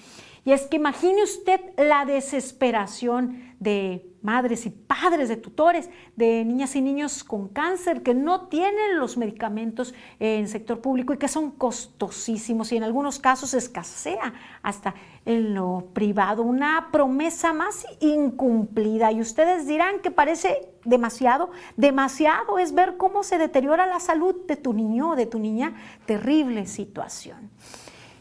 [0.45, 6.76] Y es que imagine usted la desesperación de madres y padres de tutores de niñas
[6.76, 11.51] y niños con cáncer que no tienen los medicamentos en sector público y que son
[11.51, 14.32] costosísimos y en algunos casos escasea
[14.62, 16.43] hasta en lo privado.
[16.43, 23.38] Una promesa más incumplida y ustedes dirán que parece demasiado, demasiado es ver cómo se
[23.38, 25.74] deteriora la salud de tu niño o de tu niña.
[26.07, 27.51] Terrible situación.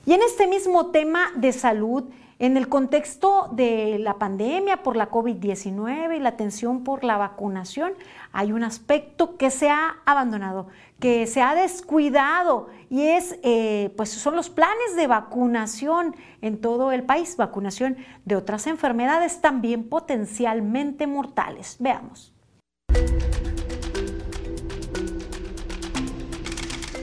[0.09, 2.05] Y en este mismo tema de salud,
[2.39, 7.91] en el contexto de la pandemia por la COVID-19 y la atención por la vacunación,
[8.31, 10.65] hay un aspecto que se ha abandonado,
[10.99, 16.91] que se ha descuidado y es, eh, pues son los planes de vacunación en todo
[16.91, 17.95] el país, vacunación
[18.25, 21.75] de otras enfermedades también potencialmente mortales.
[21.77, 22.33] Veamos.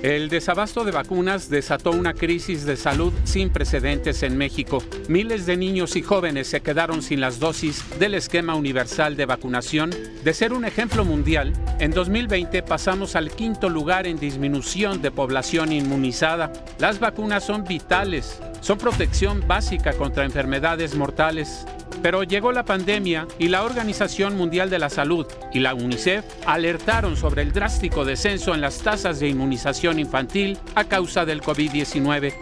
[0.07, 4.81] El desabasto de vacunas desató una crisis de salud sin precedentes en México.
[5.09, 9.91] Miles de niños y jóvenes se quedaron sin las dosis del esquema universal de vacunación.
[10.23, 15.73] De ser un ejemplo mundial, en 2020 pasamos al quinto lugar en disminución de población
[15.73, 16.53] inmunizada.
[16.79, 21.65] Las vacunas son vitales, son protección básica contra enfermedades mortales.
[22.03, 27.17] Pero llegó la pandemia y la Organización Mundial de la Salud y la UNICEF alertaron
[27.17, 32.35] sobre el drástico descenso en las tasas de inmunización infantil a causa del COVID-19.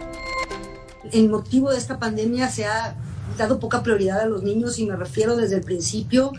[1.11, 2.95] El motivo de esta pandemia se ha
[3.37, 6.31] dado poca prioridad a los niños y me refiero desde el principio,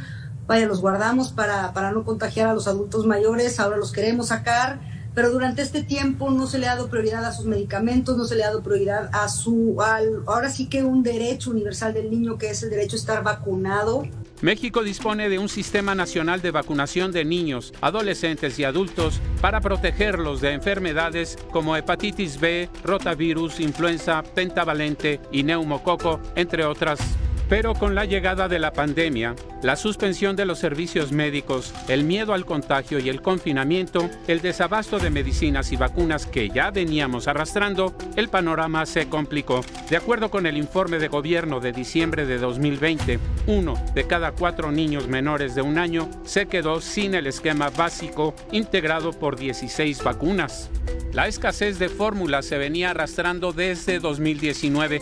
[0.48, 4.95] vaya, los guardamos para, para no contagiar a los adultos mayores, ahora los queremos sacar
[5.16, 8.36] pero durante este tiempo no se le ha dado prioridad a sus medicamentos, no se
[8.36, 9.78] le ha dado prioridad a su,
[10.26, 14.06] ahora sí que un derecho universal del niño que es el derecho a estar vacunado.
[14.42, 20.42] México dispone de un sistema nacional de vacunación de niños, adolescentes y adultos para protegerlos
[20.42, 27.00] de enfermedades como hepatitis B, rotavirus, influenza, pentavalente y neumococo, entre otras.
[27.48, 32.34] Pero con la llegada de la pandemia, la suspensión de los servicios médicos, el miedo
[32.34, 37.94] al contagio y el confinamiento, el desabasto de medicinas y vacunas que ya veníamos arrastrando,
[38.16, 39.60] el panorama se complicó.
[39.88, 44.72] De acuerdo con el informe de gobierno de diciembre de 2020, uno de cada cuatro
[44.72, 50.68] niños menores de un año se quedó sin el esquema básico integrado por 16 vacunas.
[51.12, 55.00] La escasez de fórmulas se venía arrastrando desde 2019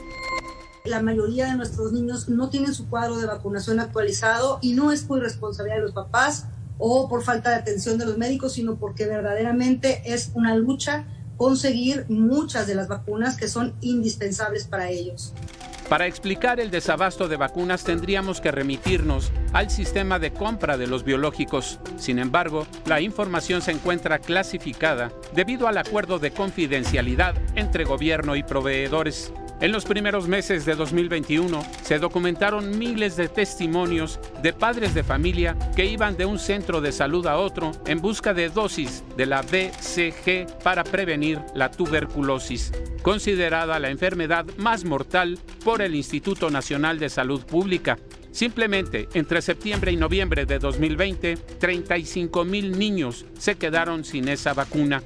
[0.85, 5.03] la mayoría de nuestros niños no tienen su cuadro de vacunación actualizado y no es
[5.03, 9.07] por responsabilidad de los papás o por falta de atención de los médicos, sino porque
[9.07, 11.07] verdaderamente es una lucha
[11.39, 15.32] conseguir muchas de las vacunas que son indispensables para ellos.
[15.89, 21.03] Para explicar el desabasto de vacunas tendríamos que remitirnos al sistema de compra de los
[21.03, 21.78] biológicos.
[21.97, 28.43] Sin embargo, la información se encuentra clasificada debido al acuerdo de confidencialidad entre gobierno y
[28.43, 29.32] proveedores.
[29.64, 35.56] En los primeros meses de 2021 se documentaron miles de testimonios de padres de familia
[35.74, 39.40] que iban de un centro de salud a otro en busca de dosis de la
[39.40, 47.08] BCG para prevenir la tuberculosis, considerada la enfermedad más mortal por el Instituto Nacional de
[47.08, 47.96] Salud Pública.
[48.32, 55.02] Simplemente entre septiembre y noviembre de 2020, 35 mil niños se quedaron sin esa vacuna.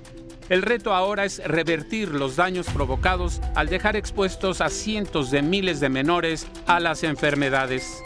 [0.48, 5.80] El reto ahora es revertir los daños provocados al dejar expuestos a cientos de miles
[5.80, 8.02] de menores a las enfermedades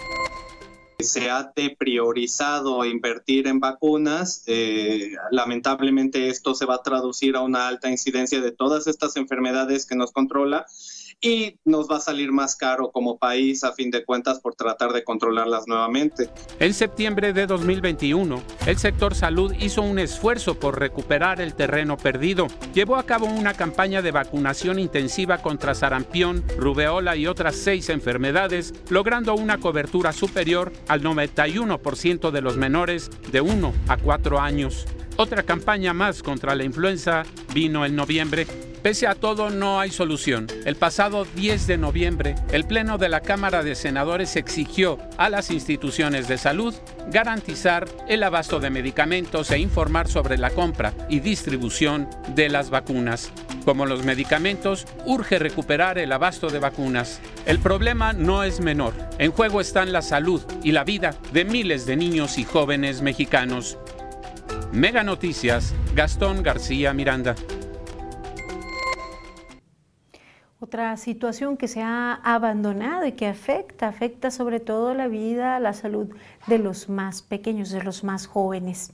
[1.03, 4.45] se ha priorizado invertir en vacunas.
[4.47, 9.86] Eh, lamentablemente esto se va a traducir a una alta incidencia de todas estas enfermedades
[9.86, 10.66] que nos controla
[11.23, 14.93] y nos va a salir más caro como país a fin de cuentas por tratar
[14.93, 16.29] de controlarlas nuevamente.
[16.59, 22.49] En septiembre de 2021, el sector salud hizo un esfuerzo por recuperar el terreno perdido.
[22.75, 28.75] Llevó a cabo una campaña de vacunación intensiva contra sarampión, rubeola y otras seis enfermedades,
[28.91, 34.87] logrando una cobertura superior al 91% de los menores de 1 a 4 años.
[35.16, 37.23] Otra campaña más contra la influenza
[37.55, 38.47] vino en noviembre
[38.83, 40.49] Pese a todo, no hay solución.
[40.64, 45.53] El pasado 10 de noviembre, el Pleno de la Cámara de Senadores exigió a las
[45.53, 46.74] instituciones de salud
[47.07, 53.30] garantizar el abasto de medicamentos e informar sobre la compra y distribución de las vacunas.
[53.64, 57.20] Como los medicamentos, urge recuperar el abasto de vacunas.
[57.47, 58.95] El problema no es menor.
[59.18, 63.78] En juego están la salud y la vida de miles de niños y jóvenes mexicanos.
[64.72, 67.37] Mega Noticias, Gastón García Miranda.
[70.63, 75.73] Otra situación que se ha abandonado y que afecta, afecta sobre todo la vida, la
[75.73, 76.15] salud
[76.47, 78.93] de los más pequeños, de los más jóvenes.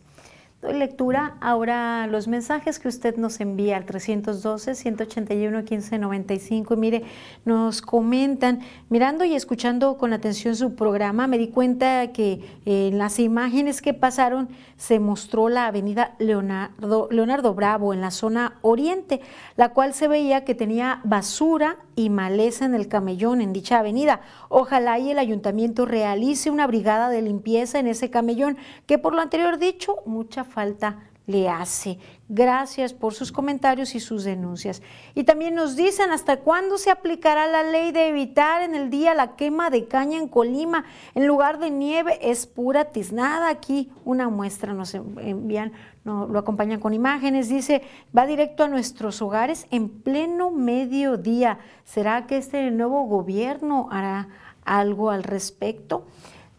[0.61, 6.73] Doy lectura ahora los mensajes que usted nos envía al 312-181-1595.
[6.73, 7.05] Y mire,
[7.45, 13.21] nos comentan, mirando y escuchando con atención su programa, me di cuenta que en las
[13.21, 19.21] imágenes que pasaron se mostró la avenida Leonardo, Leonardo Bravo en la zona oriente,
[19.55, 24.23] la cual se veía que tenía basura y maleza en el camellón en dicha avenida.
[24.49, 28.57] Ojalá y el ayuntamiento realice una brigada de limpieza en ese camellón,
[28.87, 31.99] que por lo anterior dicho, mucha falta le hace.
[32.31, 34.83] Gracias por sus comentarios y sus denuncias.
[35.15, 39.15] Y también nos dicen hasta cuándo se aplicará la ley de evitar en el día
[39.15, 40.87] la quema de caña en Colima.
[41.15, 43.51] En lugar de nieve es pura tiznada.
[43.51, 45.73] Aquí una muestra nos envían,
[46.05, 47.51] lo acompañan con imágenes.
[47.51, 47.83] Dice,
[48.17, 51.59] va directo a nuestros hogares en pleno mediodía.
[51.85, 54.29] ¿Será que este nuevo gobierno hará
[54.65, 56.07] algo al respecto?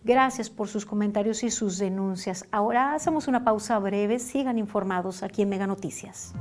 [0.03, 2.45] Gracias por sus comentarios y sus denuncias.
[2.51, 4.19] Ahora hacemos una pausa breve.
[4.19, 6.33] Sigan informados aquí en Mega Noticias.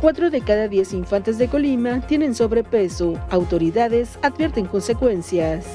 [0.00, 3.14] Cuatro de cada diez infantes de Colima tienen sobrepeso.
[3.30, 5.66] Autoridades advierten consecuencias.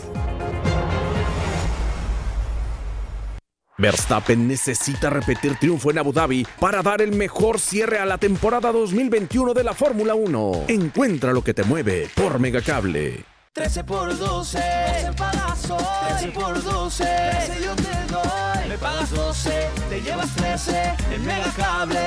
[3.78, 8.72] Verstappen necesita repetir triunfo en Abu Dhabi para dar el mejor cierre a la temporada
[8.72, 10.66] 2021 de la Fórmula 1.
[10.68, 13.26] Encuentra lo que te mueve por Megacable.
[13.54, 18.70] 13 por 12, 12 pagazo, 13 por 12, 13 yo te doy.
[18.70, 22.00] Me pagas 12, te llevas 13 en Megacable.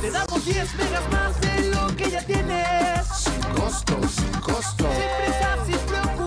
[0.00, 3.06] Te damos 10 megas más de lo que ya tienes.
[3.14, 4.84] Sin costo, sin costo.
[4.84, 6.25] Sin prisa, sin preocuparte,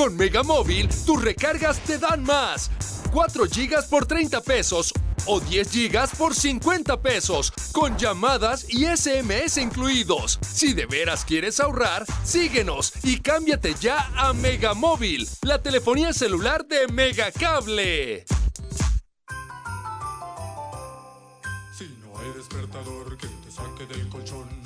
[0.00, 2.70] Con Megamóvil, tus recargas te dan más.
[3.12, 4.94] 4 gigas por 30 pesos
[5.26, 10.38] o 10 gigas por 50 pesos, con llamadas y SMS incluidos.
[10.40, 16.88] Si de veras quieres ahorrar, síguenos y cámbiate ya a Megamóvil, la telefonía celular de
[16.88, 18.24] Megacable.
[21.76, 24.59] Si no hay despertador que te saque del colchón.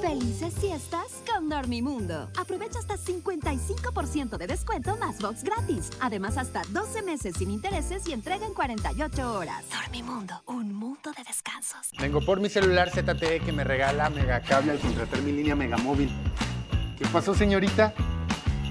[0.00, 2.30] Felices siestas con Dormimundo.
[2.38, 5.90] Aprovecha hasta 55% de descuento más box gratis.
[6.00, 9.62] Además, hasta 12 meses sin intereses y entrega en 48 horas.
[9.70, 11.90] Dormimundo, un mundo de descansos.
[11.98, 16.10] Vengo por mi celular ZTE que me regala Megacable al contratar mi línea Megamóvil.
[16.98, 17.92] ¿Qué pasó, señorita?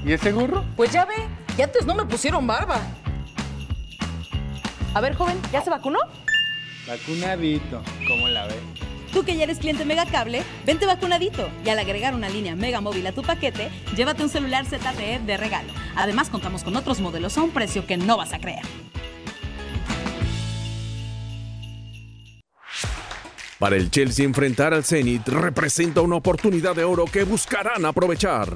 [0.03, 0.65] ¿Y ese gorro?
[0.75, 2.81] Pues ya ve, que antes no me pusieron barba.
[4.95, 5.99] A ver, joven, ¿ya se vacunó?
[6.87, 8.88] Vacunadito, ¿cómo la ve?
[9.13, 13.07] Tú que ya eres cliente Megacable, vente vacunadito y al agregar una línea Mega Móvil
[13.07, 15.73] a tu paquete, llévate un celular ZTE de regalo.
[15.95, 18.63] Además, contamos con otros modelos a un precio que no vas a creer.
[23.57, 28.49] Para el Chelsea enfrentar al Zenit representa una oportunidad de oro que buscarán aprovechar.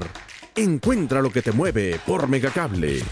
[0.56, 3.02] Encuentra lo que te mueve por Megacable.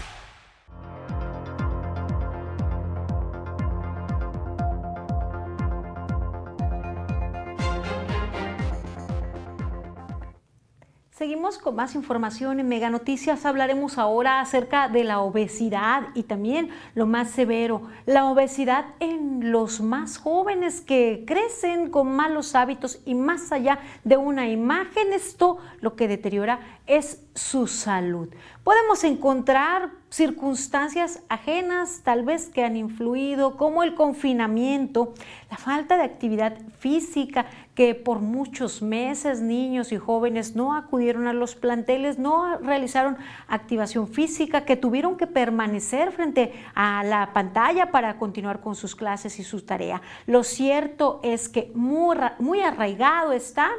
[11.23, 13.45] Seguimos con más información en Mega Noticias.
[13.45, 19.79] Hablaremos ahora acerca de la obesidad y también lo más severo, la obesidad en los
[19.79, 25.95] más jóvenes que crecen con malos hábitos y más allá de una imagen, esto lo
[25.95, 28.27] que deteriora es su salud.
[28.65, 35.13] Podemos encontrar circunstancias ajenas tal vez que han influido, como el confinamiento,
[35.49, 37.45] la falta de actividad física,
[37.75, 43.17] que por muchos meses niños y jóvenes no acudieron a los planteles, no realizaron
[43.47, 49.39] activación física, que tuvieron que permanecer frente a la pantalla para continuar con sus clases
[49.39, 50.01] y su tarea.
[50.27, 53.71] Lo cierto es que muy, muy arraigado están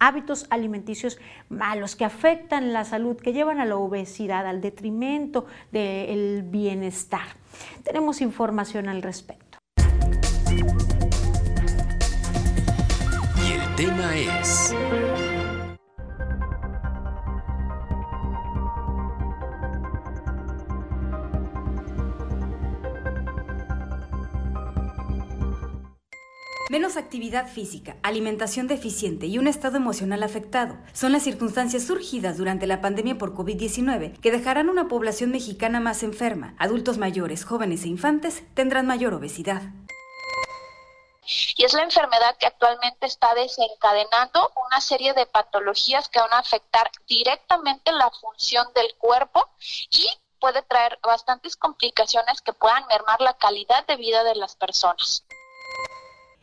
[0.00, 1.18] hábitos alimenticios
[1.48, 7.26] malos que afectan la salud, que llevan a la obesidad, al detrimento del bienestar.
[7.84, 9.58] Tenemos información al respecto.
[13.78, 14.74] Tema es...
[26.70, 32.66] Menos actividad física, alimentación deficiente y un estado emocional afectado son las circunstancias surgidas durante
[32.66, 36.56] la pandemia por COVID-19 que dejarán una población mexicana más enferma.
[36.58, 39.62] Adultos mayores, jóvenes e infantes tendrán mayor obesidad.
[41.56, 46.38] Y es la enfermedad que actualmente está desencadenando una serie de patologías que van a
[46.38, 49.46] afectar directamente la función del cuerpo
[49.90, 50.08] y
[50.40, 55.24] puede traer bastantes complicaciones que puedan mermar la calidad de vida de las personas.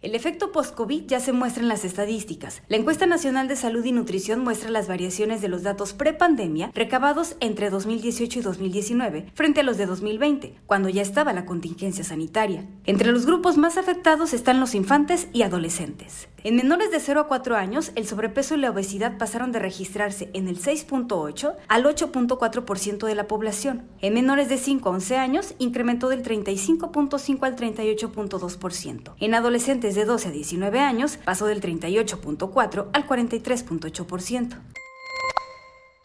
[0.01, 2.61] El efecto post-COVID ya se muestra en las estadísticas.
[2.67, 7.37] La encuesta nacional de salud y nutrición muestra las variaciones de los datos pre-pandemia recabados
[7.39, 12.67] entre 2018 y 2019 frente a los de 2020, cuando ya estaba la contingencia sanitaria.
[12.85, 16.27] Entre los grupos más afectados están los infantes y adolescentes.
[16.43, 20.29] En menores de 0 a 4 años, el sobrepeso y la obesidad pasaron de registrarse
[20.33, 23.87] en el 6.8 al 8.4% de la población.
[23.99, 29.13] En menores de 5 a 11 años, incrementó del 35.5 al 38.2%.
[29.19, 34.61] En adolescentes de 12 a 19 años, pasó del 38.4 al 43.8%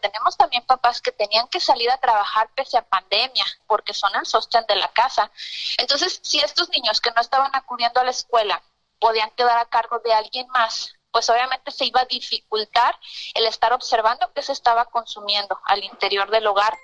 [0.01, 4.25] tenemos también papás que tenían que salir a trabajar pese a pandemia, porque son el
[4.25, 5.31] sostén de la casa.
[5.77, 8.61] Entonces, si estos niños que no estaban acudiendo a la escuela
[8.99, 12.97] podían quedar a cargo de alguien más, pues obviamente se iba a dificultar
[13.33, 16.77] el estar observando qué se estaba consumiendo al interior del hogar.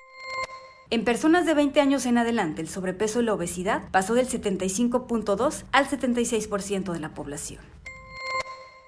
[0.90, 5.66] En personas de 20 años en adelante, el sobrepeso y la obesidad pasó del 75.2
[5.74, 7.60] al 76% de la población.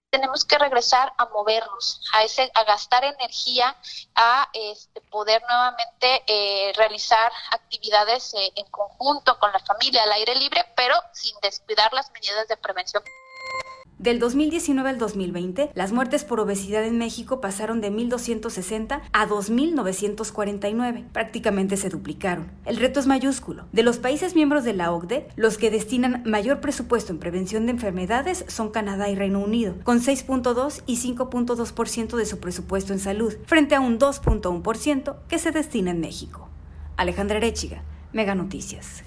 [0.10, 3.76] Tenemos que regresar a movernos, a ese, a gastar energía,
[4.16, 10.36] a este, poder nuevamente eh, realizar actividades eh, en conjunto con la familia al aire
[10.36, 13.04] libre, pero sin descuidar las medidas de prevención.
[14.00, 21.04] Del 2019 al 2020, las muertes por obesidad en México pasaron de 1.260 a 2.949.
[21.12, 22.50] Prácticamente se duplicaron.
[22.64, 23.66] El reto es mayúsculo.
[23.74, 27.74] De los países miembros de la OCDE, los que destinan mayor presupuesto en prevención de
[27.74, 33.36] enfermedades son Canadá y Reino Unido, con 6.2 y 5.2% de su presupuesto en salud,
[33.48, 36.48] frente a un 2.1% que se destina en México.
[36.96, 37.84] Alejandra Erechiga,
[38.14, 39.04] Mega Noticias.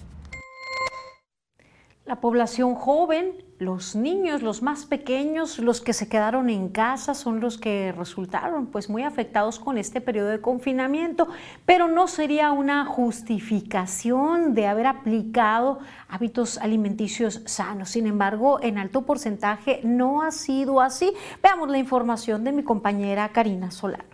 [2.05, 7.39] La población joven, los niños, los más pequeños, los que se quedaron en casa son
[7.39, 11.29] los que resultaron pues muy afectados con este periodo de confinamiento,
[11.65, 15.79] pero no sería una justificación de haber aplicado
[16.09, 17.91] hábitos alimenticios sanos.
[17.91, 21.13] Sin embargo, en alto porcentaje no ha sido así.
[21.41, 24.12] Veamos la información de mi compañera Karina Solano.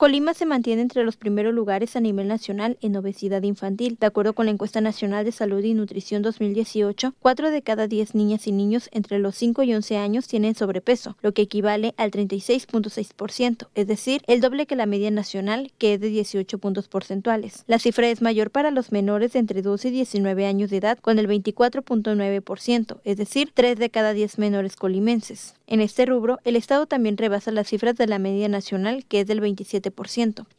[0.00, 3.98] Colima se mantiene entre los primeros lugares a nivel nacional en obesidad infantil.
[4.00, 8.14] De acuerdo con la encuesta nacional de salud y nutrición 2018, 4 de cada 10
[8.14, 12.12] niñas y niños entre los 5 y 11 años tienen sobrepeso, lo que equivale al
[12.12, 17.64] 36.6%, es decir, el doble que la media nacional, que es de 18 puntos porcentuales.
[17.66, 20.98] La cifra es mayor para los menores de entre 12 y 19 años de edad,
[20.98, 25.56] con el 24.9%, es decir, 3 de cada 10 menores colimenses.
[25.70, 29.26] En este rubro, el Estado también rebasa las cifras de la media nacional, que es
[29.28, 29.90] del 27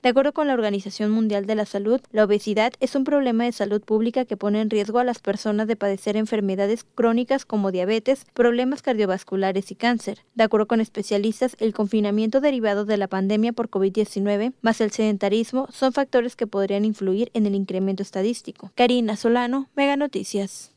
[0.02, 3.52] de acuerdo con la Organización Mundial de la Salud, la obesidad es un problema de
[3.52, 8.26] salud pública que pone en riesgo a las personas de padecer enfermedades crónicas como diabetes,
[8.34, 10.24] problemas cardiovasculares y cáncer.
[10.36, 15.68] De acuerdo con especialistas, el confinamiento derivado de la pandemia por COVID-19 más el sedentarismo
[15.72, 18.72] son factores que podrían influir en el incremento estadístico.
[18.76, 20.71] Karina Solano, Mega Noticias.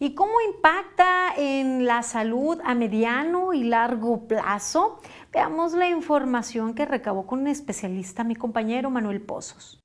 [0.00, 5.00] ¿Y cómo impacta en la salud a mediano y largo plazo?
[5.32, 9.80] Veamos la información que recabó con un especialista, mi compañero Manuel Pozos.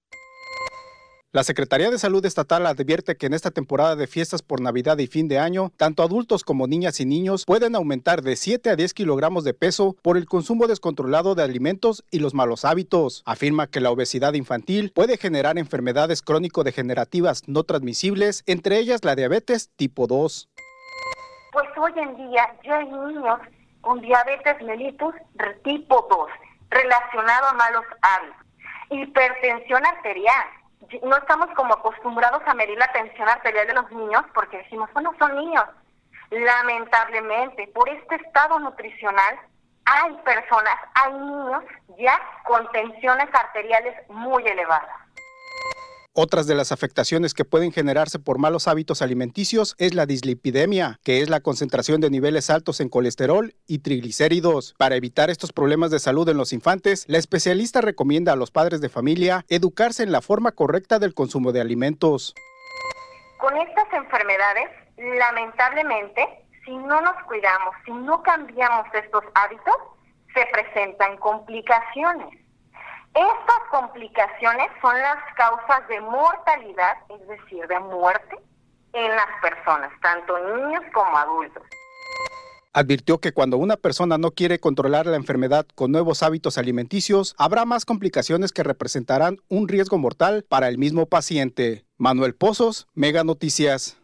[1.33, 5.07] La Secretaría de Salud Estatal advierte que en esta temporada de fiestas por Navidad y
[5.07, 8.93] fin de año, tanto adultos como niñas y niños pueden aumentar de 7 a 10
[8.93, 13.23] kilogramos de peso por el consumo descontrolado de alimentos y los malos hábitos.
[13.25, 19.71] Afirma que la obesidad infantil puede generar enfermedades crónico-degenerativas no transmisibles, entre ellas la diabetes
[19.75, 20.49] tipo 2.
[21.51, 23.39] Pues hoy en día ya hay niños
[23.81, 25.15] con diabetes mellitus
[25.63, 26.29] tipo 2,
[26.69, 28.37] relacionado a malos hábitos,
[28.91, 30.45] hipertensión arterial.
[31.03, 35.13] No estamos como acostumbrados a medir la tensión arterial de los niños porque decimos, bueno,
[35.19, 35.65] son niños.
[36.29, 39.39] Lamentablemente, por este estado nutricional,
[39.85, 41.63] hay personas, hay niños
[41.97, 45.03] ya con tensiones arteriales muy elevadas.
[46.15, 51.21] Otras de las afectaciones que pueden generarse por malos hábitos alimenticios es la dislipidemia, que
[51.21, 54.75] es la concentración de niveles altos en colesterol y triglicéridos.
[54.77, 58.79] Para evitar estos problemas de salud en los infantes, la especialista recomienda a los padres
[58.79, 62.35] de familia educarse en la forma correcta del consumo de alimentos.
[63.39, 64.69] Con estas enfermedades,
[65.17, 69.75] lamentablemente, si no nos cuidamos, si no cambiamos estos hábitos,
[70.35, 72.42] se presentan complicaciones.
[73.15, 78.39] Estas complicaciones son las causas de mortalidad, es decir, de muerte
[78.93, 81.63] en las personas, tanto niños como adultos.
[82.75, 87.65] Advirtió que cuando una persona no quiere controlar la enfermedad con nuevos hábitos alimenticios, habrá
[87.65, 91.85] más complicaciones que representarán un riesgo mortal para el mismo paciente.
[91.97, 93.99] Manuel Pozos, Mega Noticias.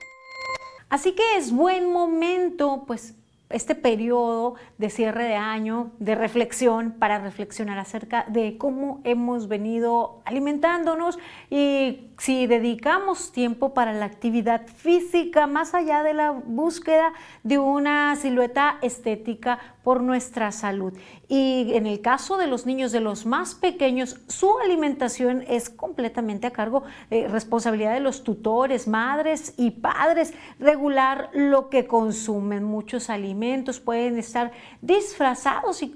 [0.90, 3.16] Así que es buen momento, pues,
[3.50, 10.22] este periodo de cierre de año, de reflexión, para reflexionar acerca de cómo hemos venido
[10.26, 11.18] alimentándonos
[11.50, 17.14] y si dedicamos tiempo para la actividad física, más allá de la búsqueda
[17.44, 20.94] de una silueta estética por nuestra salud.
[21.30, 26.46] Y en el caso de los niños, de los más pequeños, su alimentación es completamente
[26.46, 32.66] a cargo, de responsabilidad de los tutores, madres y padres, regular lo que consumen.
[32.66, 34.52] Muchos alimentos pueden estar
[34.82, 35.96] disfrazados y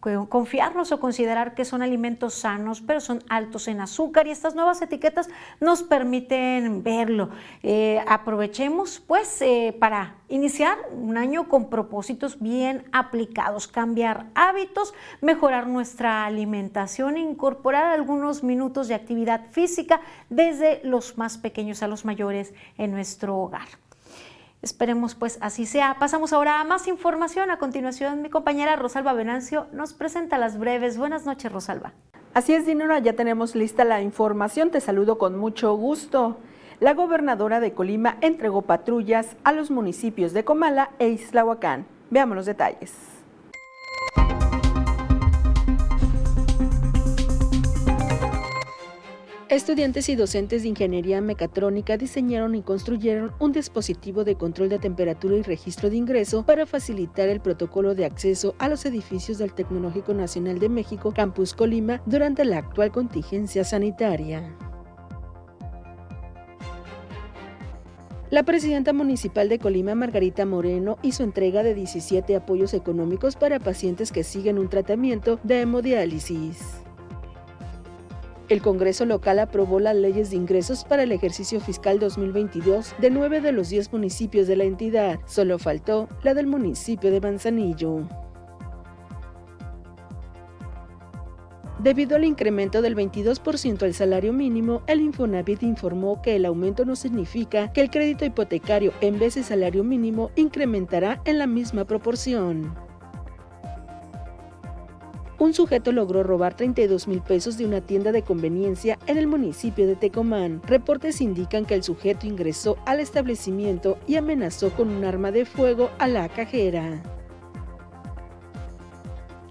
[0.00, 4.80] confiarnos o considerar que son alimentos sanos, pero son altos en azúcar y estas nuevas
[4.82, 5.28] etiquetas
[5.60, 7.30] nos permiten verlo.
[7.62, 15.66] Eh, aprovechemos pues eh, para iniciar un año con propósitos bien aplicados, cambiar hábitos, mejorar
[15.66, 22.52] nuestra alimentación incorporar algunos minutos de actividad física desde los más pequeños a los mayores
[22.78, 23.68] en nuestro hogar.
[24.62, 25.96] Esperemos pues así sea.
[25.98, 27.50] Pasamos ahora a más información.
[27.50, 30.98] A continuación, mi compañera Rosalba Venancio nos presenta las breves.
[30.98, 31.92] Buenas noches, Rosalba.
[32.34, 34.70] Así es, Dinora, ya tenemos lista la información.
[34.70, 36.38] Te saludo con mucho gusto.
[36.78, 41.86] La gobernadora de Colima entregó patrullas a los municipios de Comala e Islahuacán.
[42.10, 43.09] Veamos los detalles.
[49.60, 55.36] Estudiantes y docentes de ingeniería mecatrónica diseñaron y construyeron un dispositivo de control de temperatura
[55.36, 60.14] y registro de ingreso para facilitar el protocolo de acceso a los edificios del Tecnológico
[60.14, 64.50] Nacional de México Campus Colima durante la actual contingencia sanitaria.
[68.30, 74.10] La presidenta municipal de Colima, Margarita Moreno, hizo entrega de 17 apoyos económicos para pacientes
[74.10, 76.80] que siguen un tratamiento de hemodiálisis.
[78.50, 83.40] El Congreso local aprobó las leyes de ingresos para el ejercicio fiscal 2022 de nueve
[83.40, 85.20] de los diez municipios de la entidad.
[85.24, 88.08] Solo faltó la del municipio de Manzanillo.
[91.78, 96.96] Debido al incremento del 22% al salario mínimo, el Infonavit informó que el aumento no
[96.96, 102.89] significa que el crédito hipotecario en vez de salario mínimo incrementará en la misma proporción
[105.40, 109.86] un sujeto logró robar 32 mil pesos de una tienda de conveniencia en el municipio
[109.86, 110.60] de Tecomán.
[110.66, 115.90] Reportes indican que el sujeto ingresó al establecimiento y amenazó con un arma de fuego
[115.98, 117.02] a la cajera.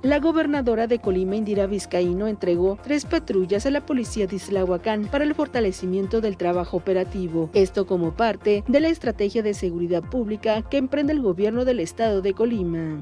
[0.04, 5.26] La gobernadora de Colima, Indira Vizcaíno, entregó tres patrullas a la policía de Islahuacán para
[5.26, 7.50] el fortalecimiento del trabajo operativo.
[7.54, 12.22] Esto como parte de la estrategia de seguridad pública que emprende el gobierno del estado
[12.22, 13.02] de Colima.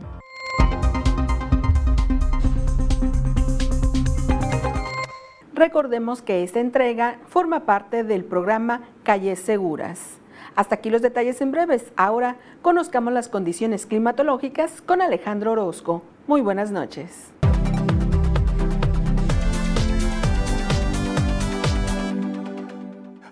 [5.58, 10.20] Recordemos que esta entrega forma parte del programa Calles Seguras.
[10.56, 11.92] Hasta aquí los detalles en breves.
[11.96, 16.04] Ahora conozcamos las condiciones climatológicas con Alejandro Orozco.
[16.28, 17.32] Muy buenas noches.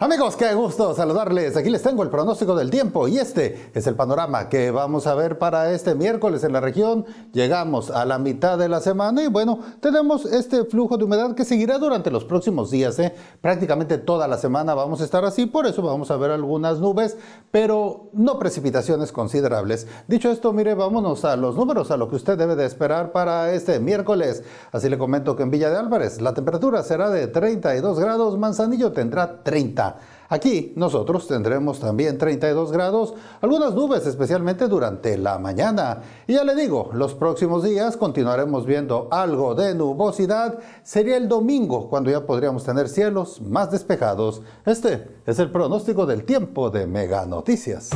[0.06, 1.58] Amigos, qué gusto saludarles.
[1.58, 5.16] Aquí les tengo el pronóstico del tiempo y este es el panorama que vamos a
[5.16, 7.08] ver para este miércoles en la región.
[7.34, 11.44] Llegamos a la mitad de la semana y bueno, tenemos este flujo de humedad que
[11.44, 13.00] seguirá durante los próximos días.
[13.00, 13.16] ¿eh?
[13.42, 17.18] Prácticamente toda la semana vamos a estar así, por eso vamos a ver algunas nubes,
[17.50, 19.88] pero no precipitaciones considerables.
[20.08, 23.54] Dicho esto, mire, vámonos a los números, a lo que usted debe de esperar para
[23.54, 24.44] este miércoles.
[24.72, 28.92] Así le comento que en Villa de Álvarez la temperatura será de 32 grados, Manzanillo
[28.92, 29.95] tendrá 30.
[30.30, 36.02] Aquí nosotros tendremos también 32 grados, algunas nubes especialmente durante la mañana.
[36.28, 40.60] Y ya le digo, los próximos días continuaremos viendo algo de nubosidad.
[40.84, 44.42] Sería el domingo cuando ya podríamos tener cielos más despejados.
[44.66, 47.92] Este es el pronóstico del tiempo de Mega Noticias.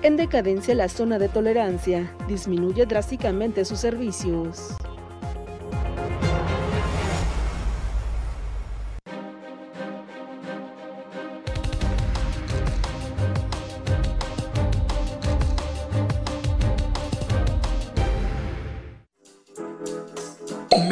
[0.00, 4.76] En decadencia la zona de tolerancia disminuye drásticamente sus servicios.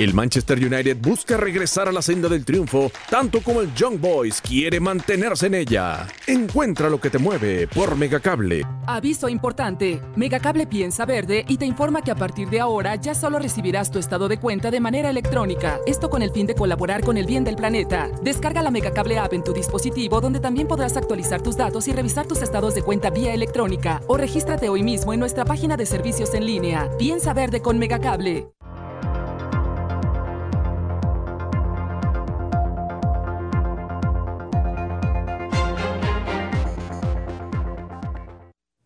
[0.00, 4.40] El Manchester United busca regresar a la senda del triunfo, tanto como el Young Boys
[4.40, 6.06] quiere mantenerse en ella.
[6.26, 8.64] Encuentra lo que te mueve por Megacable.
[8.86, 10.00] Aviso importante.
[10.16, 13.98] Megacable piensa verde y te informa que a partir de ahora ya solo recibirás tu
[13.98, 15.78] estado de cuenta de manera electrónica.
[15.86, 18.08] Esto con el fin de colaborar con el bien del planeta.
[18.22, 22.26] Descarga la Megacable app en tu dispositivo donde también podrás actualizar tus datos y revisar
[22.26, 26.32] tus estados de cuenta vía electrónica o regístrate hoy mismo en nuestra página de servicios
[26.32, 26.88] en línea.
[26.96, 28.48] Piensa verde con Megacable.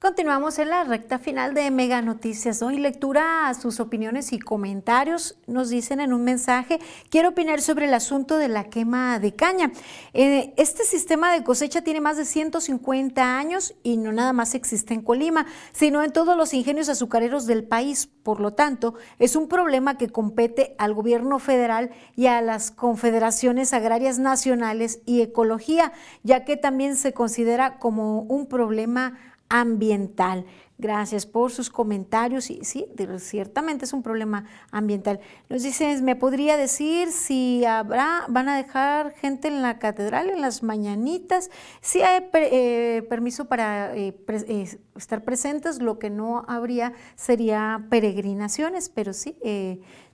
[0.04, 2.60] Continuamos en la recta final de Mega Noticias.
[2.60, 5.38] Hoy lectura a sus opiniones y comentarios.
[5.46, 6.78] Nos dicen en un mensaje,
[7.08, 9.72] quiero opinar sobre el asunto de la quema de caña.
[10.12, 14.92] Eh, este sistema de cosecha tiene más de 150 años y no nada más existe
[14.92, 18.06] en Colima, sino en todos los ingenios azucareros del país.
[18.06, 23.72] Por lo tanto, es un problema que compete al gobierno federal y a las confederaciones
[23.72, 25.92] agrarias nacionales y ecología,
[26.22, 29.18] ya que también se considera como un problema
[29.54, 30.46] ambiental.
[30.76, 32.50] Gracias por sus comentarios.
[32.50, 32.86] Y sí,
[33.18, 35.20] ciertamente es un problema ambiental.
[35.48, 40.40] Nos dicen, ¿me podría decir si habrá, van a dejar gente en la catedral en
[40.40, 41.50] las mañanitas?
[41.80, 48.88] Si hay eh, permiso para eh, eh, estar presentes, lo que no habría sería peregrinaciones,
[48.88, 49.36] pero sí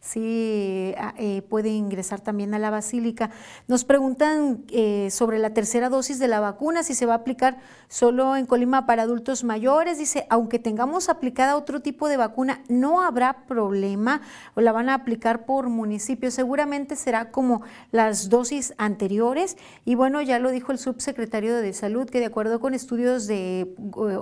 [0.01, 3.31] sí ah, eh, puede ingresar también a la basílica.
[3.69, 7.59] Nos preguntan eh, sobre la tercera dosis de la vacuna, si se va a aplicar
[7.89, 9.99] solo en Colima para adultos mayores.
[9.99, 14.23] Dice, aunque tengamos aplicada otro tipo de vacuna, no habrá problema
[14.55, 16.31] o la van a aplicar por municipio.
[16.31, 17.63] Seguramente será como
[17.93, 19.57] las dosis anteriores.
[19.85, 23.61] Y bueno, ya lo dijo el subsecretario de Salud, que de acuerdo con estudios de
[23.61, 24.17] eh,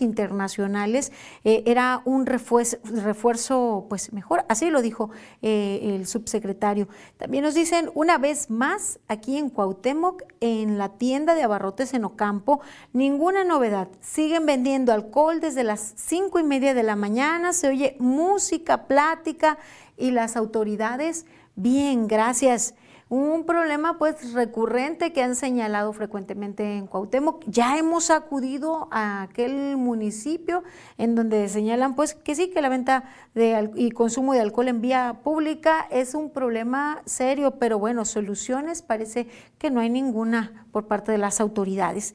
[0.00, 1.12] internacionales,
[1.44, 4.44] era un refuerzo, refuerzo pues mejor.
[4.48, 5.10] Así lo dijo
[5.42, 6.88] eh, el subsecretario.
[7.16, 12.04] También nos dicen, una vez más, aquí en Cuauhtémoc, en la tienda de abarrotes en
[12.04, 12.60] Ocampo,
[12.92, 13.88] ninguna novedad.
[14.00, 19.58] Siguen vendiendo alcohol desde las cinco y media de la mañana, se oye música, plática
[19.96, 22.74] y las autoridades, bien, gracias.
[23.14, 27.44] Un problema pues recurrente que han señalado frecuentemente en Cuauhtémoc.
[27.46, 30.64] Ya hemos acudido a aquel municipio
[30.96, 33.04] en donde señalan pues que sí, que la venta
[33.34, 38.80] de, y consumo de alcohol en vía pública es un problema serio, pero bueno, soluciones
[38.80, 39.26] parece
[39.58, 42.14] que no hay ninguna por parte de las autoridades.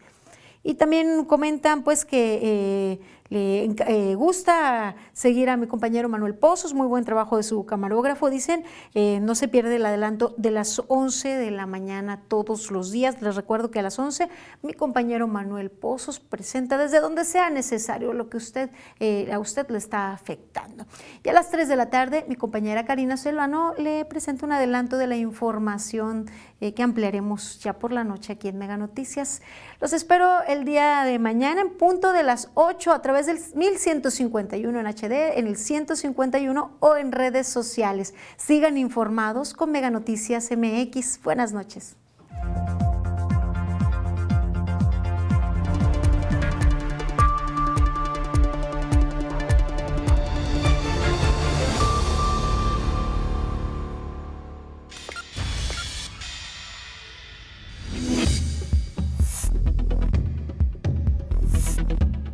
[0.64, 6.74] Y también comentan pues que eh, le eh, gusta seguir a mi compañero Manuel Pozos,
[6.74, 8.64] muy buen trabajo de su camarógrafo, dicen,
[8.94, 13.22] eh, no se pierde el adelanto de las 11 de la mañana todos los días.
[13.22, 14.30] Les recuerdo que a las 11
[14.62, 18.70] mi compañero Manuel Pozos presenta desde donde sea necesario lo que usted,
[19.00, 20.86] eh, a usted le está afectando.
[21.24, 24.98] Y a las 3 de la tarde mi compañera Karina Selvano le presenta un adelanto
[24.98, 29.44] de la información que ampliaremos ya por la noche aquí en Mega Noticias.
[29.80, 34.80] Los espero el día de mañana en punto de las 8 a través del 1151
[34.80, 38.14] en HD, en el 151 o en redes sociales.
[38.38, 41.24] Sigan informados con Mega Noticias MX.
[41.24, 41.96] Buenas noches.